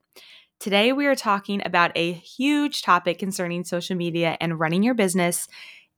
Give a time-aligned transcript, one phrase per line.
[0.61, 5.47] Today, we are talking about a huge topic concerning social media and running your business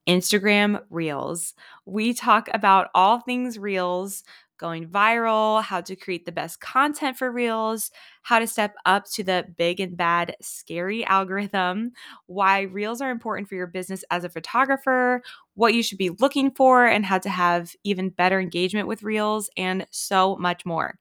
[0.08, 1.54] Instagram Reels.
[1.86, 4.24] We talk about all things Reels,
[4.58, 7.90] going viral, how to create the best content for Reels,
[8.22, 11.92] how to step up to the big and bad, scary algorithm,
[12.26, 15.22] why Reels are important for your business as a photographer,
[15.54, 19.50] what you should be looking for, and how to have even better engagement with Reels,
[19.56, 20.98] and so much more.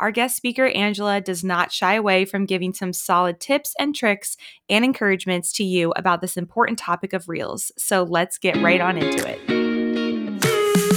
[0.00, 4.36] Our guest speaker, Angela, does not shy away from giving some solid tips and tricks
[4.68, 7.72] and encouragements to you about this important topic of Reels.
[7.76, 9.57] So let's get right on into it.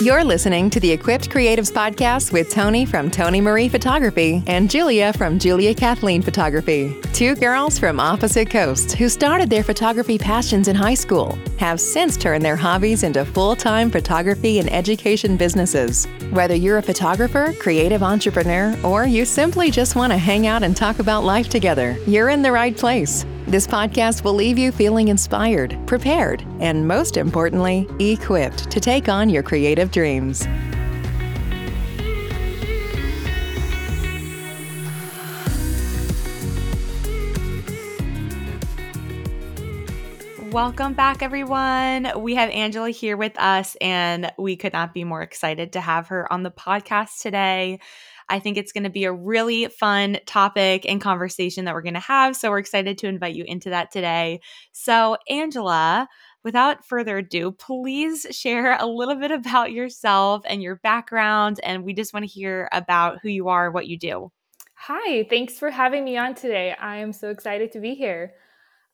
[0.01, 5.13] You're listening to the Equipped Creatives Podcast with Toni from Toni Marie Photography and Julia
[5.13, 6.99] from Julia Kathleen Photography.
[7.13, 12.17] Two girls from opposite coasts who started their photography passions in high school have since
[12.17, 16.07] turned their hobbies into full time photography and education businesses.
[16.31, 20.75] Whether you're a photographer, creative entrepreneur, or you simply just want to hang out and
[20.75, 23.23] talk about life together, you're in the right place.
[23.51, 29.29] This podcast will leave you feeling inspired, prepared, and most importantly, equipped to take on
[29.29, 30.47] your creative dreams.
[40.53, 42.09] Welcome back, everyone.
[42.21, 46.07] We have Angela here with us, and we could not be more excited to have
[46.07, 47.79] her on the podcast today.
[48.31, 51.95] I think it's going to be a really fun topic and conversation that we're going
[51.95, 52.35] to have.
[52.35, 54.39] So we're excited to invite you into that today.
[54.71, 56.07] So, Angela,
[56.43, 61.59] without further ado, please share a little bit about yourself and your background.
[61.61, 64.31] And we just want to hear about who you are, what you do.
[64.75, 66.73] Hi, thanks for having me on today.
[66.79, 68.33] I am so excited to be here.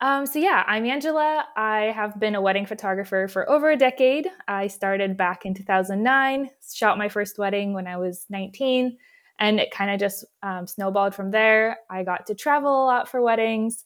[0.02, 1.46] Um, so, yeah, I'm Angela.
[1.56, 4.28] I have been a wedding photographer for over a decade.
[4.48, 8.98] I started back in 2009, shot my first wedding when I was 19,
[9.40, 11.78] and it kind of just um, snowballed from there.
[11.90, 13.86] I got to travel a lot for weddings.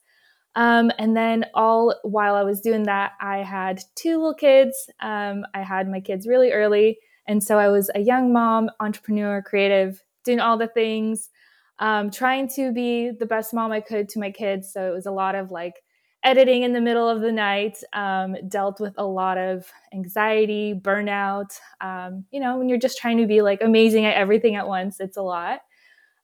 [0.54, 4.76] Um, and then, all while I was doing that, I had two little kids.
[5.00, 6.98] Um, I had my kids really early.
[7.26, 11.30] And so I was a young mom, entrepreneur, creative, doing all the things,
[11.78, 14.72] um, trying to be the best mom I could to my kids.
[14.72, 15.82] So it was a lot of like
[16.24, 21.58] editing in the middle of the night, um, dealt with a lot of anxiety, burnout.
[21.80, 25.00] Um, you know, when you're just trying to be like amazing at everything at once,
[25.00, 25.60] it's a lot.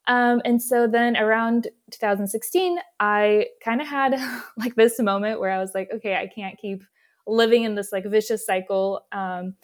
[0.06, 4.16] Um, and so then around 2016, I kind of had
[4.56, 6.82] like this moment where I was like, okay, I can't keep
[7.26, 9.04] living in this like vicious cycle.
[9.12, 9.54] Um,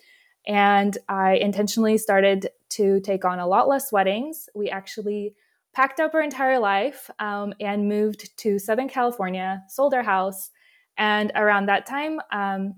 [0.47, 4.49] and I intentionally started to take on a lot less weddings.
[4.55, 5.35] We actually
[5.75, 10.51] packed up our entire life um, and moved to Southern California, sold our house.
[10.97, 12.75] And around that time um,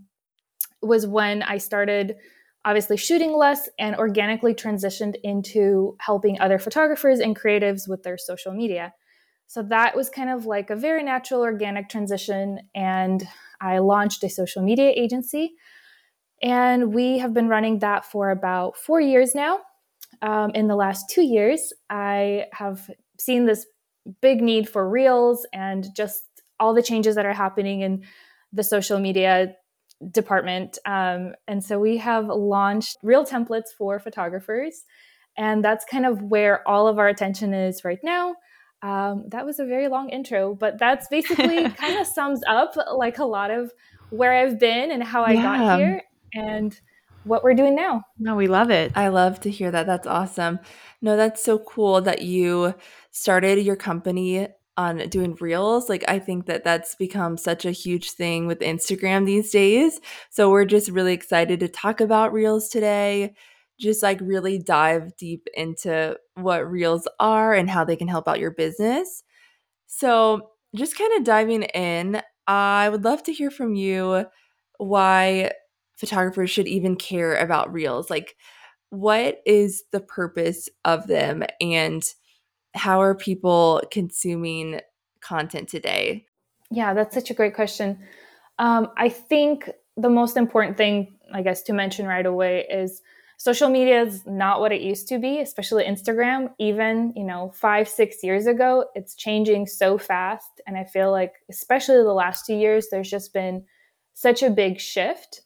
[0.83, 2.17] was when I started
[2.65, 8.53] obviously shooting less and organically transitioned into helping other photographers and creatives with their social
[8.53, 8.93] media.
[9.47, 12.59] So that was kind of like a very natural, organic transition.
[12.75, 13.26] And
[13.61, 15.55] I launched a social media agency.
[16.43, 19.61] And we have been running that for about four years now
[20.23, 23.67] um, in the last two years, I have seen this
[24.21, 26.23] big need for reels and just
[26.59, 28.05] all the changes that are happening in
[28.53, 29.55] the social media
[30.11, 30.79] department.
[30.85, 34.85] Um, and so we have launched reel templates for photographers.
[35.37, 38.37] And that's kind of where all of our attention is right now.
[38.83, 43.19] Um, that was a very long intro, but that's basically kind of sums up like
[43.19, 43.73] a lot of
[44.11, 45.43] where I've been and how I yeah.
[45.43, 46.03] got here.
[46.35, 46.79] And
[47.26, 48.02] what we're doing now.
[48.19, 48.93] No, we love it.
[48.94, 49.87] I love to hear that.
[49.87, 50.61] That's awesome.
[51.02, 52.75] No, that's so cool that you
[53.11, 55.88] started your company on doing reels.
[55.88, 60.00] Like, I think that that's become such a huge thing with Instagram these days.
[60.31, 63.34] So, we're just really excited to talk about reels today.
[63.79, 68.40] Just like really dive deep into what reels are and how they can help out
[68.40, 69.22] your business.
[69.87, 74.26] So, just kind of diving in, I would love to hear from you
[74.79, 75.52] why
[75.96, 78.10] photographers should even care about reels.
[78.10, 78.37] Like,
[78.90, 82.02] what is the purpose of them and
[82.75, 84.81] how are people consuming
[85.20, 86.26] content today?
[86.70, 87.98] Yeah, that's such a great question.
[88.58, 93.02] Um, I think the most important thing, I guess, to mention right away is
[93.38, 96.52] social media is not what it used to be, especially Instagram.
[96.58, 100.60] Even, you know, five, six years ago, it's changing so fast.
[100.66, 103.64] And I feel like, especially the last two years, there's just been
[104.14, 105.43] such a big shift.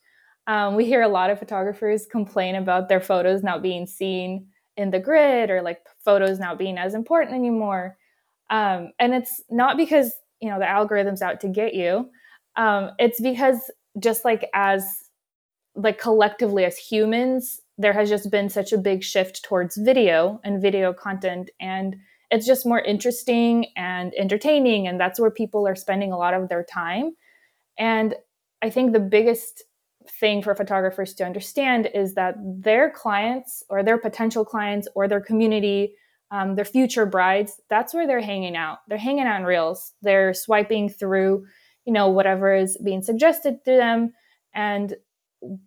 [0.46, 4.90] Um, we hear a lot of photographers complain about their photos not being seen in
[4.90, 7.96] the grid or like photos not being as important anymore.
[8.48, 12.10] Um, and it's not because, you know, the algorithm's out to get you.
[12.56, 14.84] Um, it's because just like as
[15.76, 20.60] like collectively as humans, there has just been such a big shift towards video and
[20.60, 21.96] video content and
[22.30, 26.48] it's just more interesting and entertaining and that's where people are spending a lot of
[26.48, 27.12] their time
[27.78, 28.14] and
[28.62, 29.64] i think the biggest
[30.08, 35.20] thing for photographers to understand is that their clients or their potential clients or their
[35.20, 35.94] community
[36.32, 38.78] um, their future brides that's where they're hanging out.
[38.88, 39.92] They're hanging out in reels.
[40.00, 41.44] They're swiping through
[41.84, 44.12] you know whatever is being suggested to them.
[44.54, 44.94] And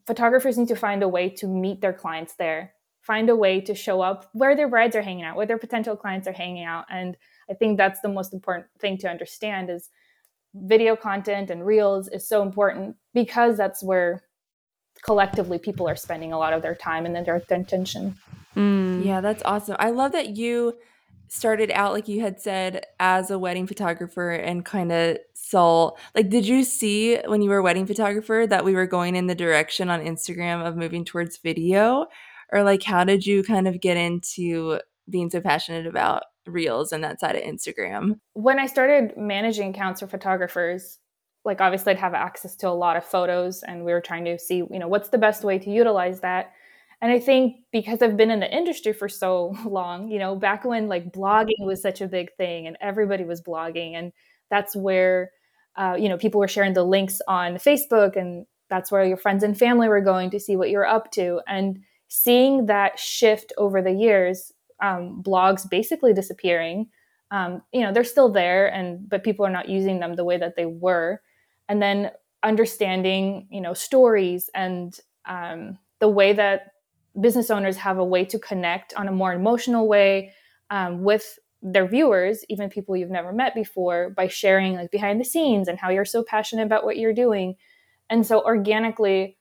[0.06, 3.76] photographers need to find a way to meet their clients there find a way to
[3.76, 6.86] show up where their brides are hanging out where their potential clients are hanging out.
[6.90, 7.18] And
[7.50, 9.90] i think that's the most important thing to understand is
[10.54, 14.24] video content and reels is so important because that's where
[15.04, 18.16] collectively people are spending a lot of their time and their attention.
[18.56, 19.04] Mm.
[19.04, 19.76] yeah that's awesome.
[19.80, 20.78] I love that you
[21.28, 26.30] started out like you had said as a wedding photographer and kind of saw like
[26.30, 29.34] did you see when you were a wedding photographer that we were going in the
[29.34, 32.06] direction on Instagram of moving towards video?
[32.52, 34.80] Or like how did you kind of get into
[35.10, 38.20] being so passionate about reels and that side of Instagram?
[38.34, 41.00] When I started managing accounts for photographers,
[41.46, 44.40] like obviously I'd have access to a lot of photos and we were trying to
[44.40, 46.54] see, you know, what's the best way to utilize that.
[47.04, 50.64] And I think because I've been in the industry for so long, you know, back
[50.64, 54.14] when like blogging was such a big thing and everybody was blogging, and
[54.50, 55.32] that's where,
[55.76, 59.44] uh, you know, people were sharing the links on Facebook, and that's where your friends
[59.44, 61.42] and family were going to see what you're up to.
[61.46, 66.90] And seeing that shift over the years, um, blogs basically disappearing.
[67.32, 70.38] Um, you know, they're still there, and but people are not using them the way
[70.38, 71.22] that they were.
[71.68, 72.12] And then
[72.44, 76.74] understanding, you know, stories and um, the way that
[77.20, 80.34] business owners have a way to connect on a more emotional way
[80.70, 85.26] um, with their viewers, even people you've never met before, by sharing like behind the
[85.26, 87.56] scenes and how you're so passionate about what you're doing.
[88.10, 89.38] And so organically,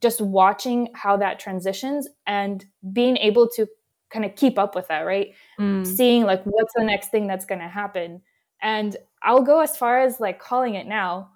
[0.00, 3.66] just watching how that transitions and being able to
[4.10, 5.34] kind of keep up with that, right?
[5.58, 5.86] Mm.
[5.86, 8.22] Seeing like what's the next thing that's going to happen.
[8.62, 11.30] And I'll go as far as like calling it now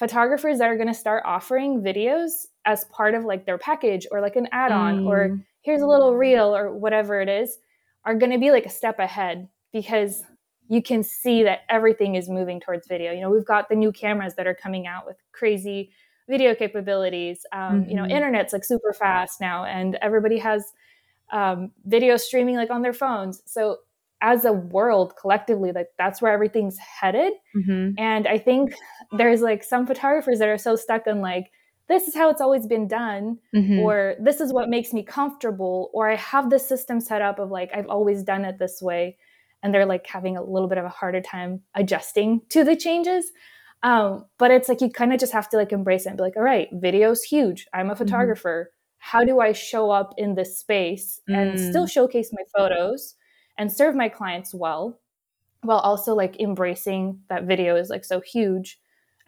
[0.00, 4.22] photographers that are going to start offering videos as part of like their package or
[4.22, 5.06] like an add-on mm.
[5.06, 7.58] or here's a little reel or whatever it is
[8.06, 10.22] are going to be like a step ahead because
[10.68, 13.92] you can see that everything is moving towards video you know we've got the new
[13.92, 15.90] cameras that are coming out with crazy
[16.30, 17.90] video capabilities um, mm-hmm.
[17.90, 18.12] you know mm-hmm.
[18.12, 20.72] internet's like super fast now and everybody has
[21.32, 23.78] um, video streaming like on their phones so
[24.22, 27.92] as a world collectively like that's where everything's headed mm-hmm.
[27.98, 28.74] and i think
[29.16, 31.50] there's like some photographers that are so stuck in like
[31.88, 33.80] this is how it's always been done mm-hmm.
[33.80, 37.50] or this is what makes me comfortable or i have this system set up of
[37.50, 39.16] like i've always done it this way
[39.62, 43.26] and they're like having a little bit of a harder time adjusting to the changes
[43.82, 46.22] um, but it's like you kind of just have to like embrace it and be
[46.22, 48.04] like all right video's huge i'm a mm-hmm.
[48.04, 48.79] photographer mm-hmm.
[49.00, 51.70] How do i show up in this space and mm.
[51.70, 53.16] still showcase my photos
[53.58, 55.00] and serve my clients well
[55.62, 58.78] while also like embracing that video is like so huge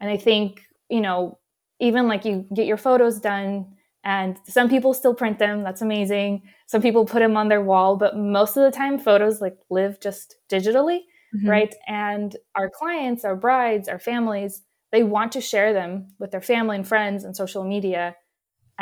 [0.00, 1.38] and i think you know
[1.80, 3.66] even like you get your photos done
[4.04, 7.96] and some people still print them that's amazing some people put them on their wall
[7.96, 11.00] but most of the time photos like live just digitally
[11.34, 11.48] mm-hmm.
[11.48, 14.62] right and our clients our brides our families
[14.92, 18.14] they want to share them with their family and friends and social media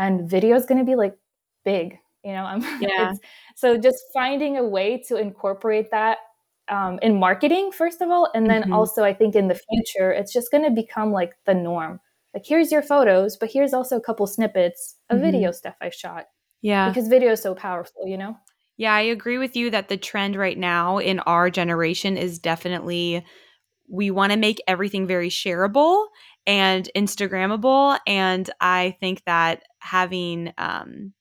[0.00, 1.14] and video is going to be like
[1.64, 3.12] big you know I'm, yeah.
[3.54, 6.18] so just finding a way to incorporate that
[6.68, 8.72] um, in marketing first of all and then mm-hmm.
[8.72, 12.00] also i think in the future it's just going to become like the norm
[12.34, 15.26] like here's your photos but here's also a couple snippets of mm-hmm.
[15.26, 16.26] video stuff i shot
[16.62, 18.36] yeah because video is so powerful you know
[18.76, 23.22] Yeah, I agree with you that the trend right now in our generation is definitely
[23.90, 26.06] we want to make everything very shareable
[26.46, 27.98] and Instagrammable.
[28.06, 31.12] And I think that having um,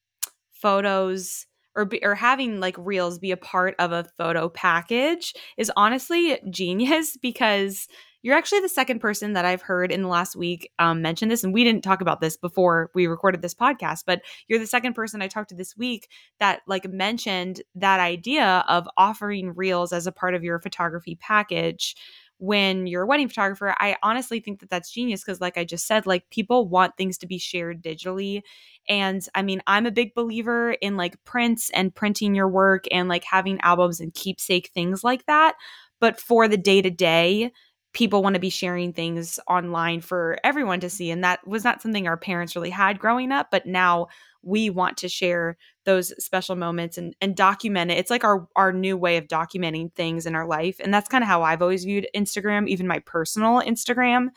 [0.52, 5.72] photos or be, or having like reels be a part of a photo package is
[5.76, 7.88] honestly genius because
[8.22, 11.44] you're actually the second person that I've heard in the last week um, mention this,
[11.44, 14.94] and we didn't talk about this before we recorded this podcast, but you're the second
[14.94, 20.06] person I talked to this week that like mentioned that idea of offering reels as
[20.06, 21.96] a part of your photography package
[22.40, 25.86] when you're a wedding photographer i honestly think that that's genius because like i just
[25.86, 28.42] said like people want things to be shared digitally
[28.88, 33.10] and i mean i'm a big believer in like prints and printing your work and
[33.10, 35.56] like having albums and keepsake things like that
[36.00, 37.52] but for the day to day
[37.94, 41.82] people want to be sharing things online for everyone to see and that was not
[41.82, 44.08] something our parents really had growing up but now
[44.42, 47.98] we want to share those special moments and, and document it.
[47.98, 50.78] It's like our our new way of documenting things in our life.
[50.80, 54.28] And that's kind of how I've always viewed Instagram, even my personal Instagram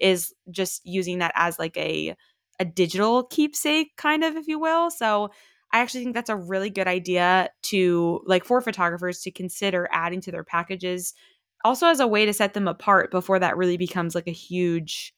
[0.00, 2.16] is just using that as like a
[2.58, 4.90] a digital keepsake kind of if you will.
[4.90, 5.30] So
[5.72, 10.20] I actually think that's a really good idea to like for photographers to consider adding
[10.22, 11.14] to their packages
[11.64, 15.14] also as a way to set them apart before that really becomes like a huge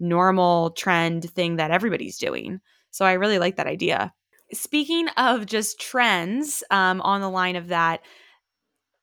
[0.00, 2.60] normal trend thing that everybody's doing.
[2.90, 4.12] So I really like that idea.
[4.52, 8.00] Speaking of just trends um, on the line of that,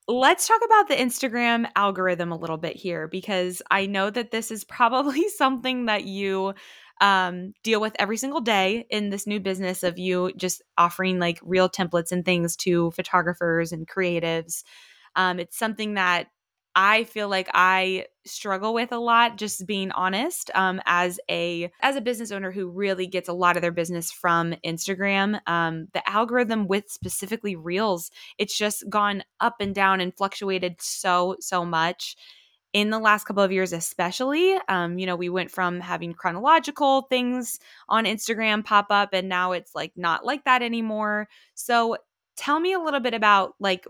[0.07, 4.51] let's talk about the Instagram algorithm a little bit here because I know that this
[4.51, 6.53] is probably something that you
[6.99, 11.39] um, deal with every single day in this new business of you just offering like
[11.41, 14.63] reel templates and things to photographers and creatives.
[15.15, 16.27] Um, it's something that
[16.75, 21.95] I feel like I struggle with a lot just being honest um, as a as
[21.95, 26.07] a business owner who really gets a lot of their business from Instagram um, the
[26.09, 32.15] algorithm with specifically reels it's just gone up and down and fluctuated so so much
[32.73, 37.01] in the last couple of years especially um, you know we went from having chronological
[37.03, 37.59] things
[37.89, 41.27] on Instagram pop up and now it's like not like that anymore.
[41.55, 41.97] So
[42.37, 43.85] tell me a little bit about like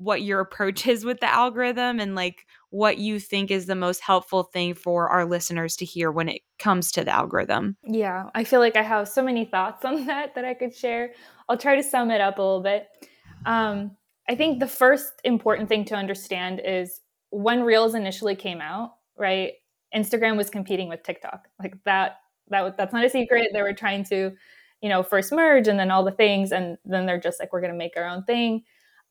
[0.00, 4.00] what your approach is with the algorithm and like what you think is the most
[4.00, 7.76] helpful thing for our listeners to hear when it comes to the algorithm.
[7.84, 11.12] Yeah, I feel like I have so many thoughts on that that I could share.
[11.48, 12.88] I'll try to sum it up a little bit.
[13.44, 13.96] Um,
[14.28, 19.54] I think the first important thing to understand is when Reels initially came out, right?
[19.94, 21.48] Instagram was competing with TikTok.
[21.58, 23.48] Like that that that's not a secret.
[23.52, 24.32] They were trying to,
[24.80, 27.60] you know, first merge and then all the things and then they're just like we're
[27.60, 28.62] going to make our own thing.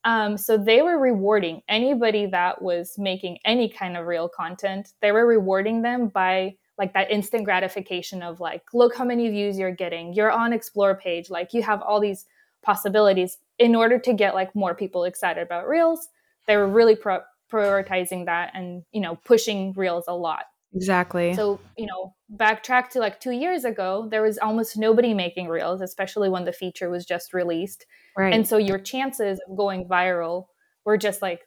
[0.04, 4.94] Um, so they were rewarding anybody that was making any kind of reel content.
[5.02, 9.58] They were rewarding them by like that instant gratification of like, look how many views
[9.58, 10.14] you're getting.
[10.14, 11.28] You're on explore page.
[11.28, 12.24] Like you have all these
[12.62, 16.08] possibilities in order to get like more people excited about reels.
[16.46, 17.20] They were really pro-
[17.52, 20.44] prioritizing that and you know pushing reels a lot.
[20.74, 21.34] Exactly.
[21.34, 25.80] So, you know, backtrack to like two years ago, there was almost nobody making reels,
[25.80, 27.86] especially when the feature was just released.
[28.16, 28.32] Right.
[28.32, 30.46] And so your chances of going viral
[30.84, 31.40] were just like,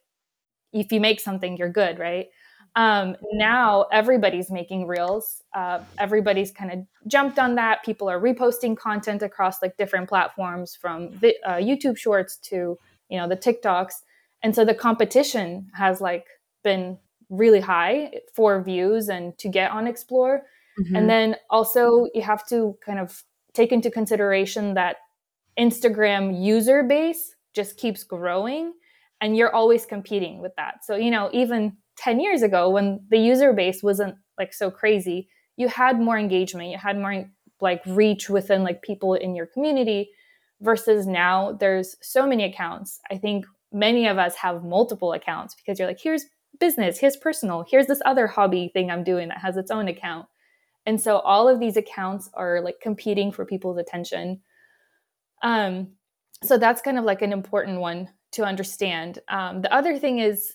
[0.74, 2.28] if you make something, you're good, right?
[2.76, 5.44] Um, now everybody's making reels.
[5.54, 7.84] Uh, everybody's kind of jumped on that.
[7.84, 12.78] People are reposting content across like different platforms, from vi- uh, YouTube Shorts to
[13.10, 13.94] you know the TikToks,
[14.42, 16.26] and so the competition has like
[16.64, 16.98] been
[17.34, 20.44] really high for views and to get on Explore.
[20.80, 20.96] Mm-hmm.
[20.96, 23.24] And then also you have to kind of
[23.54, 24.98] take into consideration that
[25.60, 28.74] Instagram user base just keeps growing
[29.22, 30.84] and you're always competing with that.
[30.84, 35.28] So, you know, even 10 years ago when the user base wasn't like so crazy,
[35.58, 37.26] you had more engagement, you had more
[37.62, 40.10] like reach within like people in your community
[40.62, 43.00] versus now there's so many accounts.
[43.12, 46.26] I think many of us have multiple accounts because you're like, here's
[46.60, 50.28] business, here's personal, here's this other hobby thing I'm doing that has its own account.
[50.86, 54.42] And so all of these accounts are like competing for people's attention.
[55.42, 55.94] Um,
[56.44, 59.20] so that's kind of like an important one to understand.
[59.30, 60.54] Um, the other thing is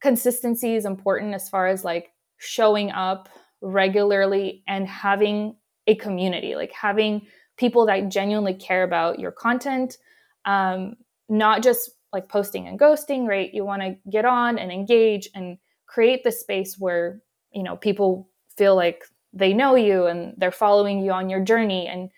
[0.00, 3.28] consistency is important as far as like showing up
[3.60, 7.26] regularly and having a community, like having
[7.56, 9.98] people that genuinely care about your content,
[10.44, 10.94] um,
[11.28, 13.52] not just like posting and ghosting, right?
[13.52, 17.20] You want to get on and engage and create the space where,
[17.52, 21.88] you know, people feel like they know you and they're following you on your journey.
[21.88, 22.10] And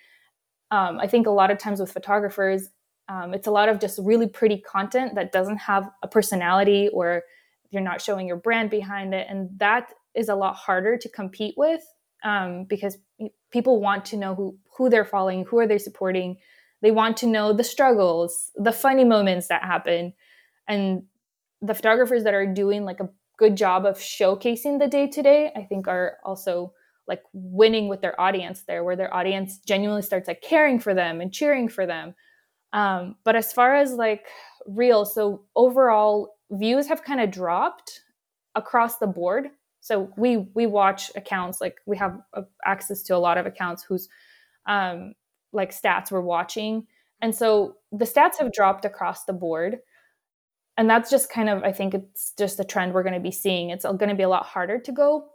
[0.70, 2.68] um, I think a lot of times with photographers,
[3.08, 7.22] um, it's a lot of just really pretty content that doesn't have a personality or
[7.70, 9.26] you're not showing your brand behind it.
[9.28, 11.82] And that is a lot harder to compete with
[12.24, 12.98] um, because
[13.52, 16.36] people want to know who, who they're following, who are they supporting,
[16.84, 20.12] they want to know the struggles the funny moments that happen.
[20.68, 21.02] And
[21.60, 25.50] the photographers that are doing like a good job of showcasing the day to day
[25.56, 26.72] i think are also
[27.06, 31.20] like winning with their audience there where their audience genuinely starts like caring for them
[31.20, 32.14] and cheering for them.
[32.72, 34.26] Um, but as far as like
[34.66, 38.00] real so overall views have kind of dropped
[38.54, 39.50] across the board.
[39.80, 43.82] So we we watch accounts like we have uh, access to a lot of accounts
[43.84, 44.08] whose
[44.66, 45.12] um,
[45.54, 46.86] like stats we're watching.
[47.22, 49.78] And so the stats have dropped across the board.
[50.76, 53.30] And that's just kind of i think it's just a trend we're going to be
[53.30, 53.70] seeing.
[53.70, 55.26] It's going to be a lot harder to go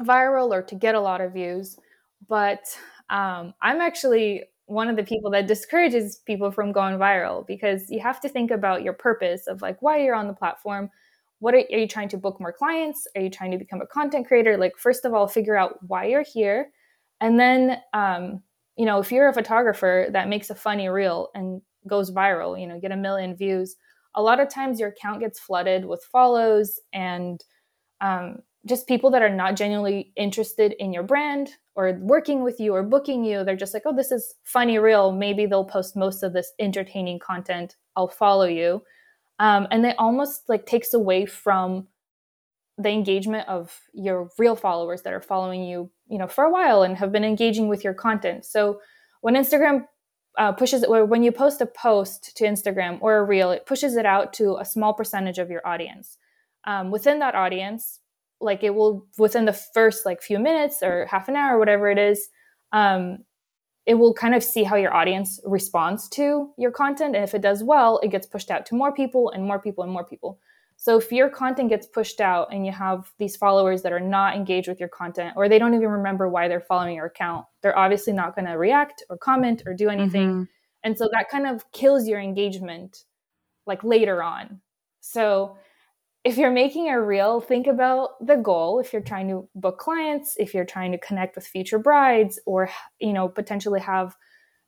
[0.00, 1.78] viral or to get a lot of views.
[2.28, 2.60] But
[3.10, 8.00] um, i'm actually one of the people that discourages people from going viral because you
[8.00, 10.88] have to think about your purpose of like why you're on the platform.
[11.40, 13.06] What are, are you trying to book more clients?
[13.16, 14.56] Are you trying to become a content creator?
[14.56, 16.70] Like first of all figure out why you're here.
[17.20, 18.42] And then um,
[18.82, 22.66] you know if you're a photographer that makes a funny reel and goes viral you
[22.66, 23.76] know get a million views.
[24.16, 27.44] A lot of times your account gets flooded with follows and
[28.00, 32.74] um, just people that are not genuinely interested in your brand or working with you
[32.74, 35.12] or booking you they're just like oh this is funny reel.
[35.12, 37.76] Maybe they'll post most of this entertaining content.
[37.94, 38.82] I'll follow you.
[39.38, 41.86] Um, and they almost like takes away from
[42.82, 46.82] the engagement of your real followers that are following you you know for a while
[46.82, 48.44] and have been engaging with your content.
[48.44, 48.80] So
[49.20, 49.86] when instagram
[50.38, 53.96] uh, pushes it when you post a post to instagram or a reel it pushes
[53.96, 56.18] it out to a small percentage of your audience.
[56.64, 57.98] Um, within that audience
[58.40, 61.98] like it will within the first like few minutes or half an hour whatever it
[61.98, 62.28] is
[62.72, 63.18] um,
[63.84, 67.16] it will kind of see how your audience responds to your content.
[67.16, 69.84] And if it does well it gets pushed out to more people and more people
[69.84, 70.40] and more people
[70.82, 74.34] so if your content gets pushed out and you have these followers that are not
[74.34, 77.78] engaged with your content or they don't even remember why they're following your account they're
[77.78, 80.42] obviously not going to react or comment or do anything mm-hmm.
[80.84, 83.04] and so that kind of kills your engagement
[83.66, 84.60] like later on
[85.00, 85.56] so
[86.24, 88.78] if you're making a reel, think about the goal.
[88.78, 92.70] If you're trying to book clients, if you're trying to connect with future brides, or
[93.00, 94.16] you know potentially have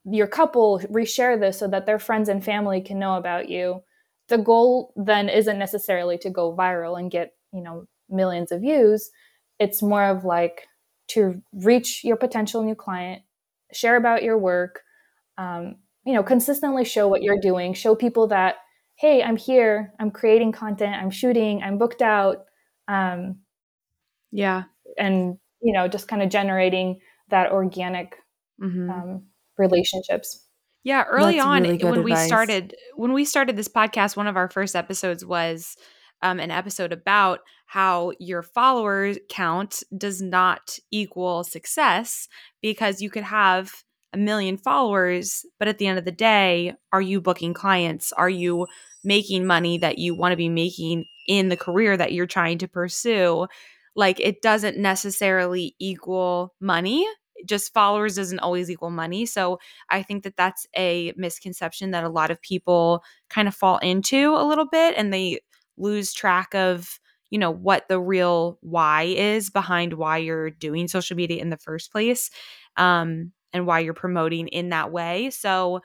[0.04, 3.82] your couple reshare this so that their friends and family can know about you.
[4.28, 9.10] The goal then isn't necessarily to go viral and get you know millions of views.
[9.58, 10.66] It's more of like
[11.08, 13.22] to reach your potential new client,
[13.72, 14.80] share about your work,
[15.38, 18.56] um, you know, consistently show what you're doing, show people that
[18.96, 22.44] hey, I'm here, I'm creating content, I'm shooting, I'm booked out.
[22.88, 23.40] Um,
[24.30, 24.64] yeah.
[24.98, 28.16] And, you know, just kind of generating that organic
[28.62, 28.90] mm-hmm.
[28.90, 29.24] um,
[29.58, 30.43] relationships.
[30.84, 32.04] Yeah, early That's on really when advice.
[32.04, 35.76] we started when we started this podcast, one of our first episodes was
[36.22, 42.28] um, an episode about how your follower count does not equal success
[42.62, 43.72] because you could have
[44.12, 48.12] a million followers, but at the end of the day, are you booking clients?
[48.12, 48.66] Are you
[49.02, 52.68] making money that you want to be making in the career that you're trying to
[52.68, 53.46] pursue?
[53.96, 57.06] Like it doesn't necessarily equal money.
[57.46, 59.26] Just followers doesn't always equal money.
[59.26, 59.58] So
[59.90, 64.34] I think that that's a misconception that a lot of people kind of fall into
[64.36, 65.40] a little bit and they
[65.76, 66.98] lose track of
[67.30, 71.56] you know what the real why is behind why you're doing social media in the
[71.56, 72.30] first place
[72.76, 75.30] um and why you're promoting in that way.
[75.30, 75.80] So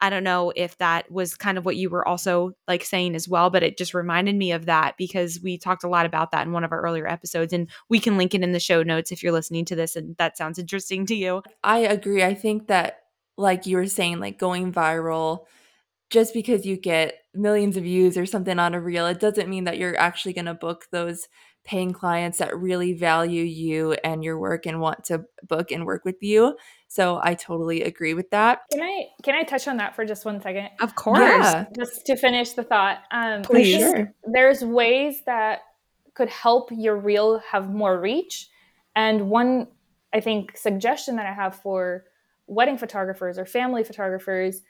[0.00, 3.28] I don't know if that was kind of what you were also like saying as
[3.28, 6.46] well, but it just reminded me of that because we talked a lot about that
[6.46, 9.12] in one of our earlier episodes and we can link it in the show notes
[9.12, 11.42] if you're listening to this and that sounds interesting to you.
[11.62, 12.22] I agree.
[12.22, 13.02] I think that
[13.36, 15.46] like you were saying like going viral
[16.10, 19.64] just because you get millions of views or something on a reel, it doesn't mean
[19.64, 21.28] that you're actually going to book those
[21.64, 26.04] paying clients that really value you and your work and want to book and work
[26.04, 26.56] with you.
[26.94, 28.60] So I totally agree with that.
[28.70, 30.68] Can I can I touch on that for just one second?
[30.80, 31.18] Of course.
[31.18, 31.66] Yeah.
[31.76, 32.98] Just to finish the thought.
[33.10, 33.80] Um Please.
[33.80, 34.14] Sure.
[34.32, 35.62] there's ways that
[36.14, 38.48] could help your reel have more reach.
[38.94, 39.66] And one
[40.12, 42.04] I think suggestion that I have for
[42.46, 44.62] wedding photographers or family photographers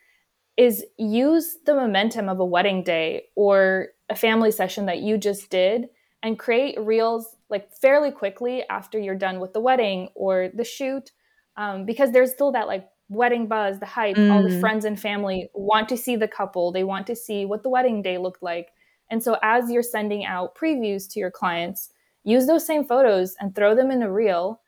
[0.57, 5.51] is use the momentum of a wedding day or a family session that you just
[5.51, 5.89] did
[6.23, 11.11] and create reels like fairly quickly after you're done with the wedding or the shoot
[11.57, 14.33] um, because there's still that like wedding buzz the hype mm.
[14.33, 14.61] all the mm.
[14.61, 18.01] friends and family want to see the couple they want to see what the wedding
[18.01, 18.69] day looked like
[19.11, 21.90] and so as you're sending out previews to your clients
[22.25, 24.61] use those same photos and throw them in a reel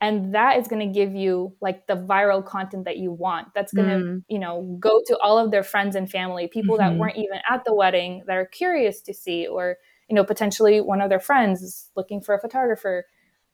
[0.00, 3.72] and that is going to give you like the viral content that you want that's
[3.74, 4.24] going to mm.
[4.28, 6.94] you know go to all of their friends and family people mm-hmm.
[6.94, 9.76] that weren't even at the wedding that are curious to see or
[10.08, 13.04] you know potentially one of their friends is looking for a photographer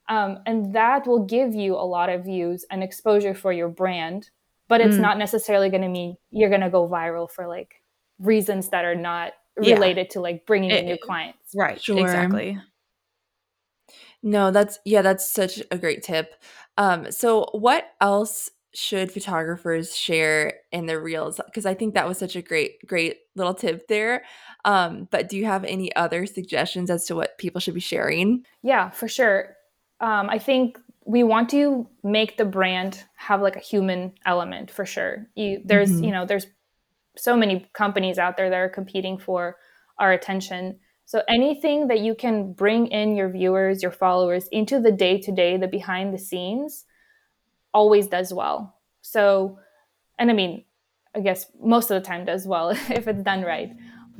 [0.08, 4.30] um, and that will give you a lot of views and exposure for your brand
[4.68, 5.00] but it's mm.
[5.00, 7.82] not necessarily going to mean you're going to go viral for like
[8.18, 10.12] reasons that are not related yeah.
[10.12, 11.54] to like bringing it, in new clients.
[11.54, 11.80] Right.
[11.80, 11.98] Sure.
[11.98, 12.58] Exactly.
[14.22, 16.34] No, that's yeah, that's such a great tip.
[16.76, 21.40] Um, so what else should photographers share in their reels?
[21.46, 24.24] Because I think that was such a great, great little tip there.
[24.64, 28.44] Um, but do you have any other suggestions as to what people should be sharing?
[28.62, 29.56] Yeah, for sure.
[30.00, 34.84] Um, I think we want to make the brand have like a human element for
[34.84, 35.26] sure.
[35.34, 36.04] You, there's, mm-hmm.
[36.04, 36.46] you know, there's
[37.16, 39.56] so many companies out there that are competing for
[39.98, 40.78] our attention.
[41.06, 45.32] So anything that you can bring in your viewers, your followers into the day to
[45.32, 46.84] day, the behind the scenes,
[47.72, 48.76] always does well.
[49.00, 49.58] So,
[50.18, 50.64] and I mean,
[51.16, 53.70] I guess most of the time does well if it's done right.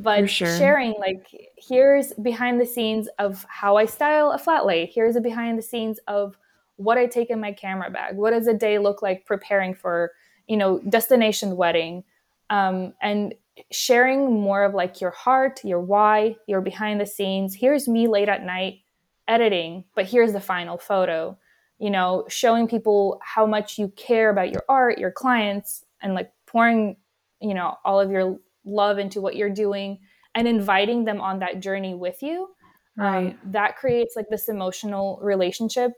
[0.01, 0.57] But sure.
[0.57, 4.87] sharing, like, here's behind the scenes of how I style a flat lay.
[4.87, 6.39] Here's a behind the scenes of
[6.77, 8.17] what I take in my camera bag.
[8.17, 10.13] What does a day look like preparing for,
[10.47, 12.05] you know, destination wedding?
[12.49, 13.35] Um, and
[13.73, 17.57] sharing more of like your heart, your why, your behind the scenes.
[17.57, 18.81] Here's me late at night
[19.27, 21.37] editing, but here's the final photo.
[21.81, 26.33] You know, showing people how much you care about your art, your clients, and like
[26.47, 26.97] pouring,
[27.41, 29.99] you know, all of your love into what you're doing
[30.35, 32.49] and inviting them on that journey with you.
[32.99, 33.27] Um, right.
[33.27, 35.93] Um, that creates like this emotional relationship.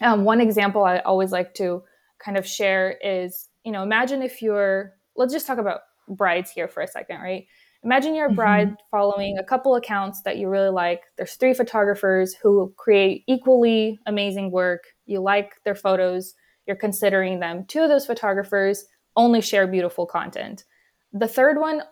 [0.00, 1.82] Um, one example I always like to
[2.18, 6.68] kind of share is, you know, imagine if you're, let's just talk about brides here
[6.68, 7.46] for a second, right?
[7.84, 8.36] Imagine you're a mm-hmm.
[8.36, 8.90] bride mm-hmm.
[8.90, 11.02] following a couple accounts that you really like.
[11.16, 14.84] There's three photographers who create equally amazing work.
[15.06, 16.34] You like their photos,
[16.66, 17.64] you're considering them.
[17.66, 18.84] Two of those photographers
[19.16, 20.64] only share beautiful content.
[21.12, 21.82] The third one,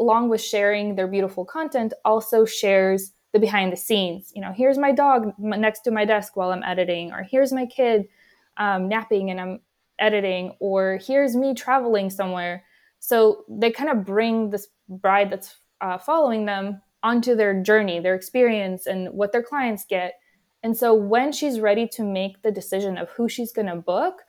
[0.00, 4.32] along with sharing their beautiful content, also shares the behind the scenes.
[4.34, 7.66] You know, here's my dog next to my desk while I'm editing, or here's my
[7.66, 8.06] kid
[8.58, 9.60] um, napping and I'm
[9.98, 12.64] editing, or here's me traveling somewhere.
[12.98, 18.14] So they kind of bring this bride that's uh, following them onto their journey, their
[18.14, 20.14] experience, and what their clients get.
[20.62, 24.22] And so when she's ready to make the decision of who she's going to book,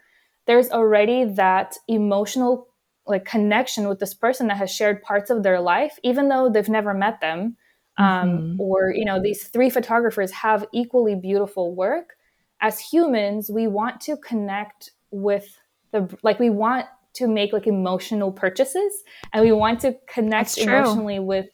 [0.46, 2.68] there's already that emotional
[3.08, 6.70] like connection with this person that has shared parts of their life, even though they've
[6.70, 7.58] never met them.
[7.98, 8.62] Um, mm-hmm.
[8.62, 12.16] Or you know, these three photographers have equally beautiful work.
[12.62, 15.58] As humans, we want to connect with
[15.92, 21.20] the like we want to make like emotional purchases and we want to connect emotionally
[21.20, 21.48] with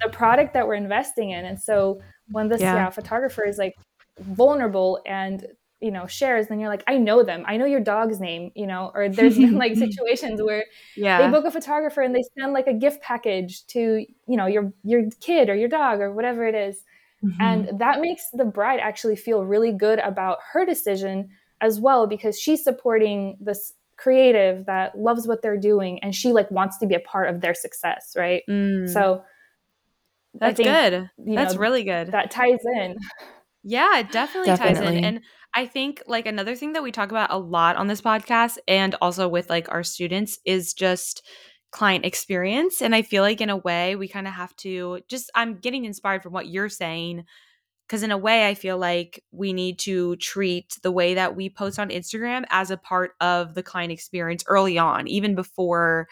[0.00, 1.44] the product that we're investing in.
[1.44, 2.74] And so when this yeah.
[2.74, 3.76] yeah, photographer is like
[4.20, 5.46] vulnerable and
[5.80, 8.66] you know shares then you're like i know them i know your dog's name you
[8.66, 10.64] know or there's been like situations where
[10.96, 11.22] yeah.
[11.22, 14.72] they book a photographer and they send like a gift package to you know your
[14.84, 16.82] your kid or your dog or whatever it is.
[17.22, 17.42] Mm-hmm.
[17.42, 21.28] and that makes the bride actually feel really good about her decision
[21.60, 26.50] as well because she's supporting this creative that loves what they're doing and she like
[26.50, 28.90] wants to be a part of their success right mm.
[28.90, 29.22] so
[30.32, 32.96] that's think, good that's know, really good that ties in
[33.62, 35.20] yeah it definitely, definitely ties in and
[35.54, 38.94] i think like another thing that we talk about a lot on this podcast and
[39.00, 41.26] also with like our students is just
[41.70, 45.30] client experience and i feel like in a way we kind of have to just
[45.34, 47.24] i'm getting inspired from what you're saying
[47.86, 51.48] because in a way i feel like we need to treat the way that we
[51.48, 56.08] post on instagram as a part of the client experience early on even before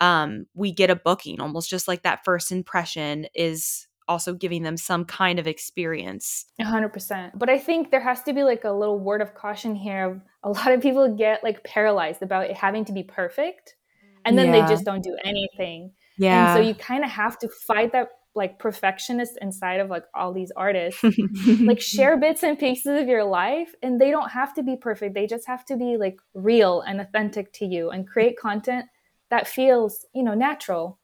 [0.00, 4.76] um, we get a booking almost just like that first impression is also giving them
[4.76, 6.46] some kind of experience.
[6.60, 10.22] 100% but i think there has to be like a little word of caution here.
[10.44, 13.74] A lot of people get like paralyzed about it having to be perfect
[14.24, 14.62] and then yeah.
[14.62, 15.92] they just don't do anything.
[16.16, 20.04] Yeah and so you kind of have to fight that like perfectionist inside of like
[20.14, 21.04] all these artists.
[21.60, 25.14] Like share bits and pieces of your life and they don't have to be perfect.
[25.14, 28.86] They just have to be like real and authentic to you and create content
[29.30, 30.98] that feels you know natural.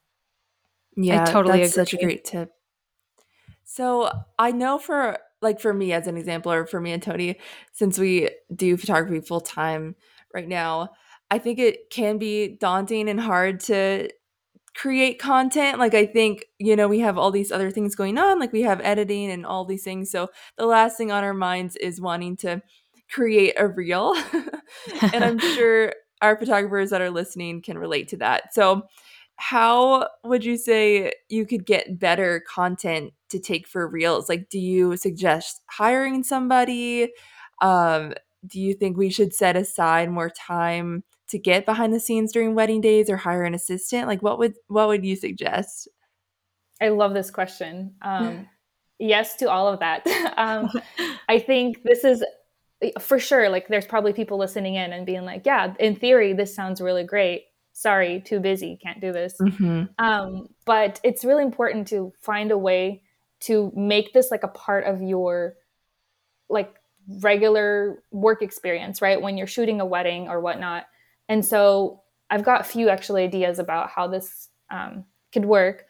[0.96, 1.84] Yeah I totally that's agree.
[1.84, 2.52] such a great tip
[3.64, 7.38] so i know for like for me as an example or for me and Toni
[7.72, 9.94] since we do photography full time
[10.32, 10.90] right now
[11.30, 14.08] i think it can be daunting and hard to
[14.74, 15.78] create content.
[15.78, 18.62] Like i think you know we have all these other things going on like we
[18.62, 20.10] have editing and all these things.
[20.10, 22.60] So the last thing on our minds is wanting to
[23.10, 24.14] create a reel.
[25.12, 28.54] And i'm sure our photographers that are listening can relate to that.
[28.54, 28.82] So
[29.36, 34.58] how would you say you could get better content to take for reels like do
[34.58, 37.12] you suggest hiring somebody
[37.60, 38.12] um
[38.46, 42.54] do you think we should set aside more time to get behind the scenes during
[42.54, 44.06] wedding days or hire an assistant?
[44.06, 45.88] Like what would what would you suggest?
[46.80, 47.94] I love this question.
[48.02, 48.48] Um,
[48.98, 50.06] yes to all of that.
[50.36, 50.70] um,
[51.28, 52.24] I think this is
[53.00, 56.54] for sure, like there's probably people listening in and being like, yeah, in theory, this
[56.54, 57.44] sounds really great.
[57.74, 59.34] Sorry, too busy, can't do this.
[59.40, 59.84] Mm-hmm.
[59.98, 63.02] Um, but it's really important to find a way
[63.40, 65.54] to make this like a part of your
[66.48, 66.72] like
[67.20, 69.20] regular work experience, right?
[69.20, 70.86] When you're shooting a wedding or whatnot.
[71.28, 75.84] And so I've got a few actually ideas about how this um, could work.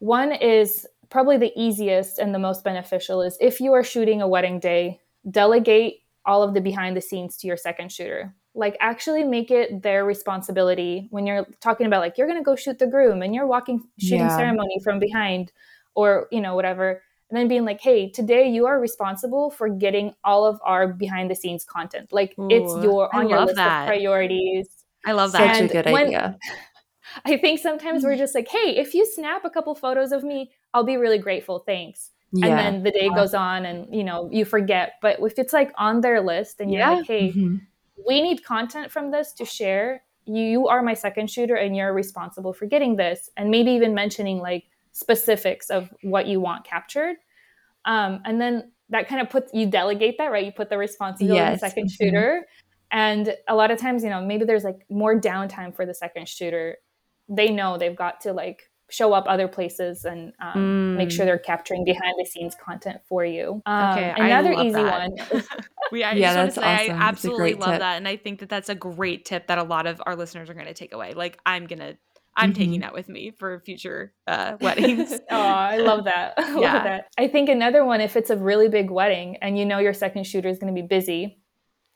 [0.00, 4.28] One is probably the easiest and the most beneficial is if you are shooting a
[4.28, 5.00] wedding day,
[5.30, 8.34] delegate all of the behind the scenes to your second shooter.
[8.56, 12.56] Like actually make it their responsibility when you're talking about like you're going to go
[12.56, 14.36] shoot the groom and you're walking shooting yeah.
[14.36, 15.52] ceremony from behind
[15.94, 20.14] or you know whatever and then being like hey today you are responsible for getting
[20.22, 23.56] all of our behind the scenes content like Ooh, it's your on I your list
[23.56, 23.82] that.
[23.82, 24.68] of priorities
[25.04, 26.38] i love that such a good when, idea
[27.24, 30.50] i think sometimes we're just like hey if you snap a couple photos of me
[30.74, 32.46] i'll be really grateful thanks yeah.
[32.46, 35.72] and then the day goes on and you know you forget but if it's like
[35.76, 36.90] on their list and you're yeah.
[36.92, 37.56] like hey mm-hmm.
[38.06, 42.52] We need content from this to share you are my second shooter and you're responsible
[42.52, 47.16] for getting this and maybe even mentioning like specifics of what you want captured.
[47.84, 50.44] Um, and then that kind of puts you delegate that, right?
[50.44, 51.46] You put the responsibility yes.
[51.46, 52.04] on the second mm-hmm.
[52.04, 52.46] shooter.
[52.90, 56.28] And a lot of times, you know, maybe there's like more downtime for the second
[56.28, 56.76] shooter.
[57.28, 60.96] They know they've got to like show up other places and um, mm.
[60.96, 61.28] make sure mm.
[61.28, 63.62] they're capturing behind the scenes content for you.
[63.66, 65.10] Um, okay, another easy that.
[65.10, 65.42] one.
[65.92, 67.02] we, I yeah, just want to say awesome.
[67.02, 67.80] I absolutely love tip.
[67.80, 70.48] that, and I think that that's a great tip that a lot of our listeners
[70.48, 71.14] are going to take away.
[71.14, 71.96] Like I'm gonna
[72.36, 72.58] I'm mm-hmm.
[72.58, 75.12] taking that with me for future uh, weddings.
[75.30, 76.34] oh, I love that.
[76.36, 76.84] I love yeah.
[76.84, 77.06] that.
[77.18, 80.24] I think another one, if it's a really big wedding and you know your second
[80.24, 81.38] shooter is going to be busy,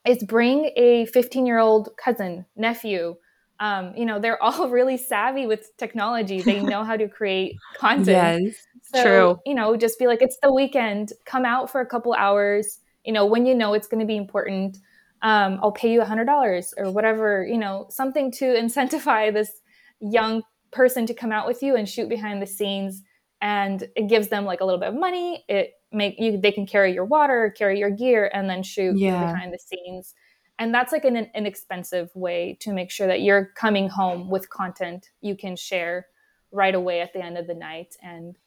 [0.07, 3.17] is bring a 15 year old cousin, nephew.
[3.61, 6.41] Um, you know, they're all really savvy with technology.
[6.41, 8.45] They know how to create content.
[8.45, 9.39] yes, so, true.
[9.47, 11.13] You know, just be like, it's the weekend.
[11.27, 12.79] Come out for a couple hours.
[13.05, 14.79] You know, when you know it's going to be important.
[15.23, 17.47] Um, I'll pay you a hundred dollars or whatever.
[17.47, 19.53] You know, something to incentivize this
[20.01, 23.03] young person to come out with you and shoot behind the scenes
[23.41, 26.67] and it gives them like a little bit of money it make you they can
[26.67, 29.33] carry your water carry your gear and then shoot yeah.
[29.33, 30.15] behind the scenes
[30.61, 35.11] and that's like an inexpensive way to make sure that you're coming home with content
[35.21, 36.07] you can share
[36.53, 38.39] right away at the end of the night and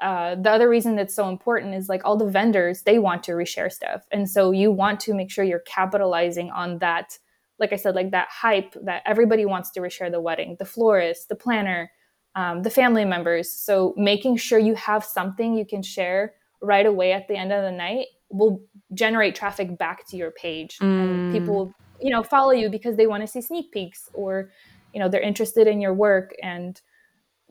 [0.00, 3.32] uh, the other reason that's so important is like all the vendors they want to
[3.32, 7.18] reshare stuff and so you want to make sure you're capitalizing on that
[7.58, 11.28] like I said, like that hype that everybody wants to reshare the wedding, the florist,
[11.28, 11.90] the planner,
[12.34, 13.50] um, the family members.
[13.50, 17.62] So making sure you have something you can share right away at the end of
[17.62, 18.60] the night will
[18.94, 20.84] generate traffic back to your page, mm.
[20.84, 24.50] and people will, you know, follow you because they want to see sneak peeks or,
[24.92, 26.80] you know, they're interested in your work and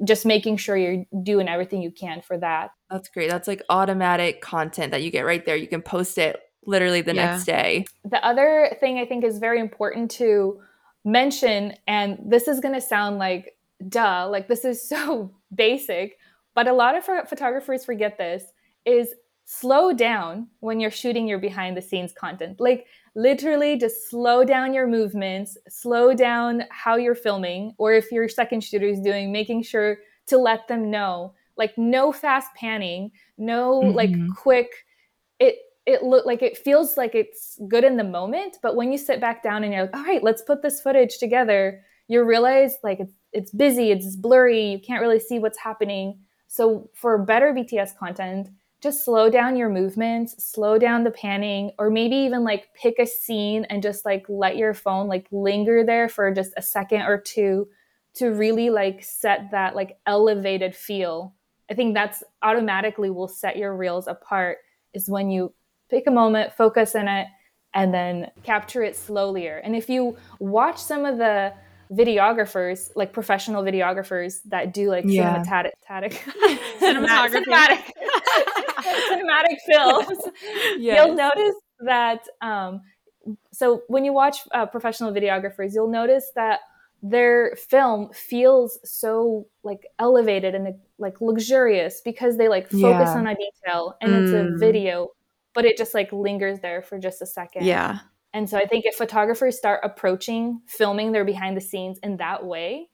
[0.04, 2.72] just making sure you're doing everything you can for that.
[2.90, 3.30] That's great.
[3.30, 5.56] That's like automatic content that you get right there.
[5.56, 7.32] You can post it literally the yeah.
[7.32, 7.86] next day.
[8.04, 10.60] The other thing I think is very important to
[11.06, 13.56] mention, and this is going to sound like
[13.88, 16.18] duh, like this is so basic,
[16.54, 18.44] but a lot of photographers forget this
[18.86, 19.14] is
[19.46, 22.60] slow down when you're shooting your behind the scenes content.
[22.60, 28.28] Like literally just slow down your movements, slow down how you're filming, or if your
[28.28, 31.34] second shooter is doing, making sure to let them know.
[31.58, 33.96] Like no fast panning, no mm-hmm.
[33.96, 34.70] like quick
[35.40, 35.56] it
[35.86, 39.20] it look like it feels like it's good in the moment but when you sit
[39.20, 43.00] back down and you're like all right let's put this footage together you realize like
[43.00, 47.96] it's, it's busy it's blurry you can't really see what's happening so for better bts
[47.98, 48.50] content
[48.86, 53.06] just slow down your movements slow down the panning or maybe even like pick a
[53.06, 57.20] scene and just like let your phone like linger there for just a second or
[57.20, 57.68] two
[58.14, 61.34] to really like set that like elevated feel
[61.70, 64.60] i think that's automatically will set your reels apart
[64.94, 65.54] is when you
[65.90, 67.28] pick a moment, focus in it,
[67.74, 69.60] and then capture it slowlier.
[69.64, 71.54] And if you watch some of the
[71.92, 75.44] videographers, like professional videographers that do like yeah.
[75.44, 75.72] cinematic,
[76.80, 77.92] cinematography, cinematic,
[79.12, 80.20] cinematic films,
[80.78, 81.06] yes.
[81.06, 82.28] you'll notice that.
[82.42, 82.82] Um,
[83.52, 86.60] so when you watch uh, professional videographers, you'll notice that
[87.02, 93.18] their film feels so like elevated and like luxurious because they like focus yeah.
[93.18, 94.24] on a detail and mm.
[94.24, 94.60] it's a mm.
[94.60, 95.10] video
[95.56, 97.66] but it just like lingers there for just a second.
[97.66, 98.00] Yeah.
[98.34, 102.46] And so I think if photographers start approaching filming their behind the scenes in that
[102.46, 102.90] way,